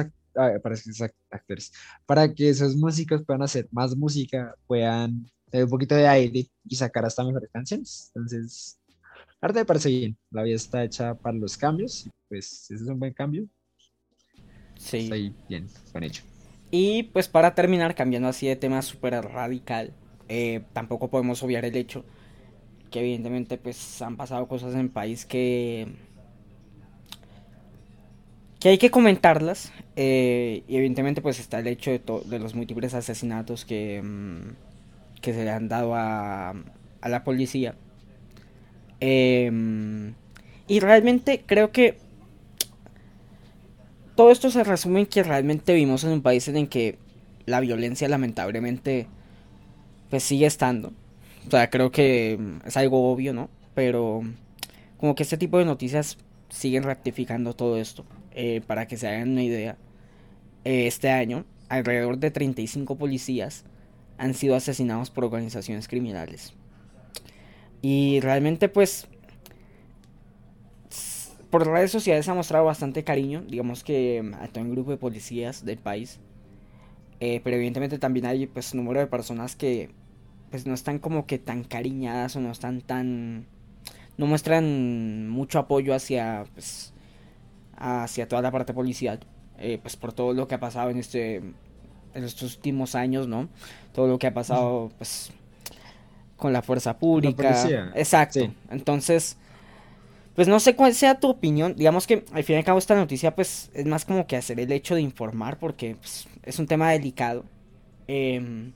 [0.61, 1.73] para esos actores,
[2.05, 6.75] para que esos músicos puedan hacer más música, puedan tener un poquito de aire y
[6.75, 8.11] sacar hasta mejores canciones.
[8.15, 8.79] Entonces,
[9.41, 10.17] arte me parece bien.
[10.31, 13.45] La vida está hecha para los cambios pues ese es un buen cambio.
[14.77, 14.97] Sí.
[14.97, 16.23] Está ahí bien, bien hecho.
[16.69, 19.93] Y pues para terminar, cambiando así de tema súper radical,
[20.27, 22.03] eh, tampoco podemos obviar el hecho
[22.91, 25.87] que evidentemente pues han pasado cosas en el país que
[28.59, 33.65] que hay que comentarlas eh, y evidentemente pues está el hecho de, los múltiples asesinatos
[33.65, 36.53] que, mm, que se le han dado a,
[37.03, 37.75] la policía
[38.99, 40.13] em,
[40.67, 41.97] y realmente creo que
[44.15, 46.97] todo esto se resume en que realmente vivimos en un país en el que
[47.45, 49.07] la violencia lamentablemente
[50.09, 50.91] pues sigue estando.
[51.47, 53.49] O sea, creo que es algo obvio, ¿no?
[53.73, 54.23] Pero
[54.97, 56.17] como que este tipo de noticias
[56.49, 58.05] siguen rectificando todo esto.
[58.39, 59.77] Eh, para que se hagan una idea,
[60.63, 63.65] eh, este año alrededor de 35 policías
[64.19, 66.53] han sido asesinados por organizaciones criminales.
[67.81, 69.07] Y realmente pues
[71.49, 75.65] por redes sociales ha mostrado bastante cariño, digamos que a todo un grupo de policías
[75.65, 76.19] del país.
[77.19, 79.89] Eh, pero evidentemente también hay pues número de personas que
[80.51, 83.47] pues no están como que tan cariñadas o no están tan
[84.15, 86.93] no muestran mucho apoyo hacia pues
[87.77, 89.19] hacia toda la parte policial
[89.59, 93.47] eh, pues por todo lo que ha pasado en este en estos últimos años no
[93.93, 95.31] todo lo que ha pasado pues
[96.35, 97.91] con la fuerza pública.
[97.95, 98.41] Exacto.
[98.69, 99.37] Entonces
[100.35, 101.75] pues no sé cuál sea tu opinión.
[101.75, 104.59] Digamos que al fin y al cabo esta noticia pues es más como que hacer
[104.59, 107.43] el hecho de informar porque pues, es un tema delicado.
[108.07, 108.71] Eh,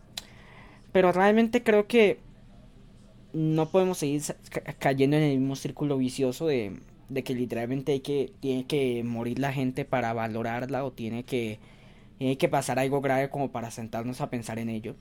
[0.92, 2.20] pero realmente creo que
[3.34, 4.24] no podemos seguir
[4.80, 6.80] cayendo en el mismo círculo vicioso de,
[7.12, 11.60] de que literalmente hay que, tiene que morir la gente para valorarla o tiene que,
[12.18, 14.96] tiene que pasar algo grave como para sentarnos a pensar en ello.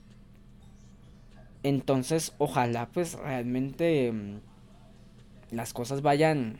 [1.62, 4.40] Entonces, ojalá pues realmente mm,
[5.52, 6.58] las cosas vayan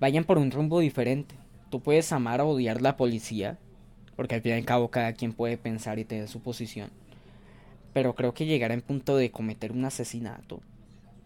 [0.00, 1.34] vayan por un rumbo diferente.
[1.70, 3.58] Tú puedes amar o odiar la policía,
[4.16, 6.90] porque al fin y al cabo cada quien puede pensar y tener su posición
[7.94, 10.60] pero creo que llegar en punto de cometer un asesinato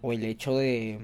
[0.03, 1.01] o el hecho de,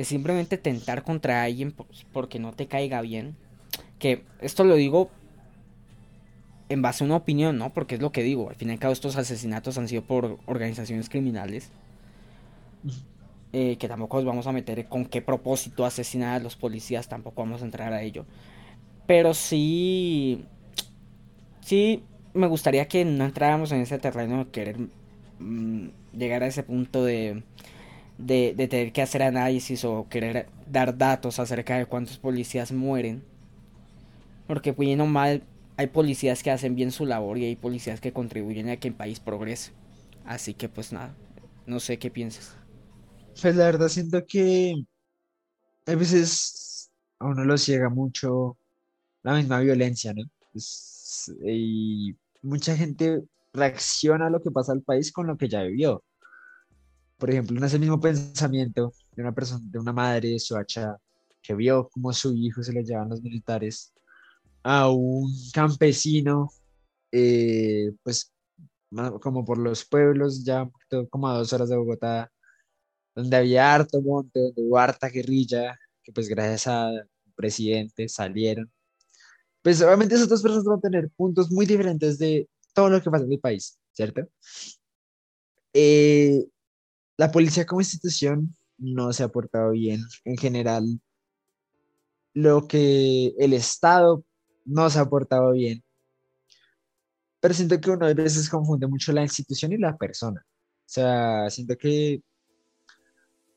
[0.00, 1.74] de simplemente tentar contra alguien
[2.10, 3.36] porque no te caiga bien,
[3.98, 5.10] que esto lo digo
[6.70, 7.74] en base a una opinión, ¿no?
[7.74, 10.38] Porque es lo que digo, al fin y al cabo estos asesinatos han sido por
[10.46, 11.68] organizaciones criminales.
[13.52, 17.42] Eh, que tampoco nos vamos a meter con qué propósito asesinar a los policías, tampoco
[17.42, 18.24] vamos a entrar a ello.
[19.06, 20.46] Pero sí,
[21.60, 24.76] sí me gustaría que no entráramos en ese terreno de querer
[25.40, 27.42] mm, llegar a ese punto de,
[28.20, 33.22] de, tener que hacer análisis o querer dar datos acerca de cuántos policías mueren.
[34.46, 35.42] Porque bien o mal
[35.76, 38.94] hay policías que hacen bien su labor y hay policías que contribuyen a que el
[38.94, 39.72] país progrese.
[40.24, 41.14] Así que pues nada,
[41.66, 42.54] no sé qué piensas.
[43.40, 44.74] Pues la verdad siento que
[45.86, 48.56] a veces a uno lo ciega mucho
[49.22, 50.24] la misma violencia, ¿no?
[51.44, 56.02] y mucha gente reacciona a lo que pasa al país con lo que ya vivió.
[57.20, 60.96] Por ejemplo, no es el mismo pensamiento de una persona, de una madre de Soacha
[61.42, 63.92] que vio cómo su hijo se lo llevaban los militares
[64.62, 66.50] a un campesino,
[67.12, 68.32] eh, pues
[69.20, 70.68] como por los pueblos, ya
[71.10, 72.32] como a dos horas de Bogotá,
[73.14, 78.70] donde había harto monte, donde hubo harta guerrilla, que pues gracias al presidente salieron.
[79.62, 83.10] Pues obviamente esas dos personas van a tener puntos muy diferentes de todo lo que
[83.10, 84.26] pasa en el país, ¿cierto?
[85.72, 86.46] Eh,
[87.20, 91.02] la policía como institución no se ha portado bien en general.
[92.32, 94.24] Lo que el Estado
[94.64, 95.84] no se ha portado bien.
[97.38, 100.42] Pero siento que uno a veces confunde mucho la institución y la persona.
[100.46, 102.22] O sea, siento que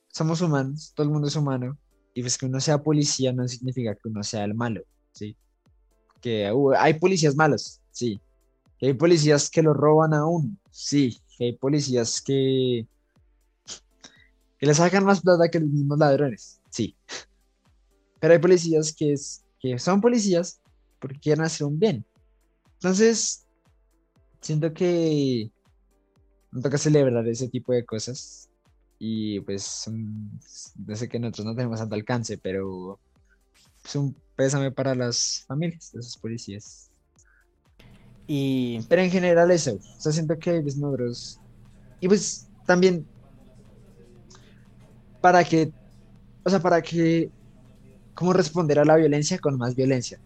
[0.09, 1.78] somos humanos, todo el mundo es humano,
[2.14, 4.82] y pues que uno sea policía no significa que uno sea el malo,
[5.14, 5.38] ¿sí?
[6.20, 8.20] Que uh, hay policías malos, sí.
[8.78, 11.18] Que hay policías que lo roban a uno, sí.
[11.38, 12.88] Que hay policías que,
[14.64, 16.95] que le sacan más plata que los mismos ladrones, sí.
[18.22, 20.61] Pero hay policías que, es, que son policías
[20.99, 22.05] porque quieren hacer un bien.
[22.76, 23.45] Entonces,
[24.39, 25.51] siento que
[26.49, 28.49] me toca celebrar ese tipo de cosas
[28.99, 29.91] y pues
[30.88, 32.97] yo sé que nosotros no tenemos tanto alcance, pero
[33.84, 36.89] es un pésame para las familias de esos policías.
[38.28, 38.80] Y...
[38.88, 41.41] Pero en general eso, o sea, siento que hay desnudros.
[41.99, 43.05] Y pues también
[45.24, 45.71] para que,
[46.43, 47.30] o sea, para que,
[48.13, 50.19] cómo responder a la violencia con más violencia.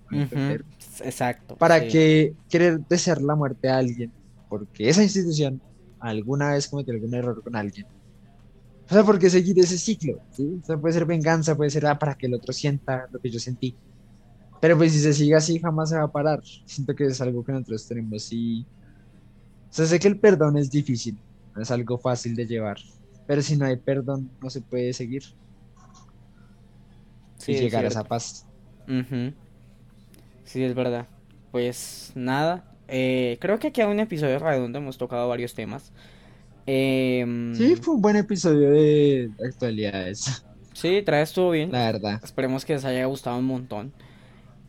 [1.01, 1.55] Exacto.
[1.55, 4.11] Para que querer desear la muerte a alguien,
[4.49, 5.61] porque esa institución
[5.99, 7.85] alguna vez cometió algún error con alguien
[8.89, 10.59] o sea, porque seguir ese ciclo, ¿sí?
[10.63, 13.29] O sea, puede ser venganza, puede ser ah, para que el otro sienta lo que
[13.29, 13.75] yo sentí.
[14.61, 16.41] Pero pues si se sigue así, jamás se va a parar.
[16.65, 18.65] Siento que es algo que nosotros tenemos y...
[19.69, 21.19] O sea, sé que el perdón es difícil,
[21.53, 22.77] no es algo fácil de llevar.
[23.27, 25.23] Pero si no hay perdón, no se puede seguir.
[27.37, 28.47] Sí, y llegar a esa paz.
[30.45, 31.07] Sí, es verdad.
[31.51, 32.73] Pues nada.
[32.87, 35.91] Eh, creo que aquí a un episodio redondo hemos tocado varios temas.
[36.65, 40.43] Em, sí, fue un buen episodio de actualidades.
[40.73, 41.71] Sí, trae estuvo bien.
[41.71, 42.21] La verdad.
[42.23, 43.93] Esperemos que les haya gustado un montón.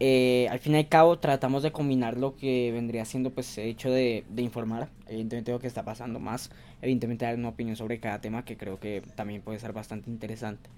[0.01, 3.66] Eh, al fin y al cabo tratamos de combinar lo que vendría siendo pues el
[3.66, 6.51] hecho de, de, informar, evidentemente lo que está pasando más,
[6.82, 10.70] evidentemente dar una opinión sobre cada tema que creo que también puede ser bastante interesante.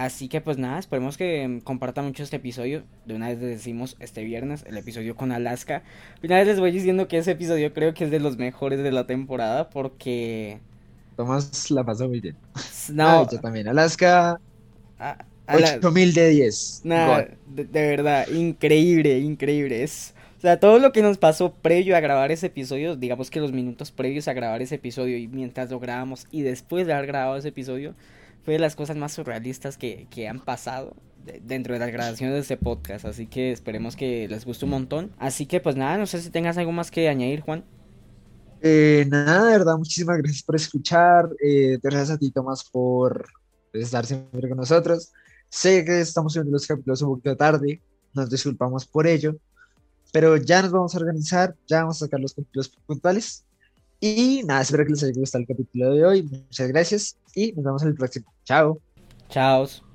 [0.00, 2.84] Así que pues nada, esperemos que compartan mucho este episodio.
[3.04, 5.82] De una vez les decimos este viernes, el episodio con Alaska.
[6.22, 8.82] De una vez les voy diciendo que ese episodio creo que es de los mejores
[8.82, 10.58] de la temporada porque...
[11.16, 12.36] Tomás la pasó muy bien.
[12.92, 13.04] No.
[13.06, 13.68] Ah, yo también.
[13.68, 14.40] Alaska...
[14.98, 15.18] A,
[15.54, 16.80] 8000 de 10.
[16.84, 19.82] Nada, de, verdad, increíble, increíble.
[19.82, 23.40] Es, o sea, todo lo que nos pasó previo a grabar ese episodio, digamos que
[23.40, 27.06] los minutos previos a grabar ese episodio y mientras lo grabamos y después de haber
[27.06, 27.94] grabado ese episodio,
[28.44, 30.96] fue de las cosas más surrealistas que, han pasado
[31.42, 33.04] dentro de las grabaciones de este podcast.
[33.04, 35.12] Así que esperemos que les guste un montón.
[35.18, 37.64] Así que pues nada, no sé si tengas algo más que añadir, Juan.
[38.62, 41.28] Eh, nada, de verdad, muchísimas gracias por escuchar.
[41.42, 43.26] Eh, gracias a ti, Tomás, por
[43.72, 45.12] estar siempre con nosotros.
[45.50, 47.80] Sé que estamos subiendo los capítulos un poquito tarde,
[48.14, 49.36] nos disculpamos por ello,
[50.12, 53.44] pero ya nos vamos a organizar, ya vamos a sacar los capítulos puntuales
[54.00, 56.22] y nada, espero que les haya gustado el capítulo de hoy.
[56.22, 58.32] Muchas gracias y nos vemos en el próximo.
[58.44, 58.80] Chao.
[59.28, 59.89] Chao.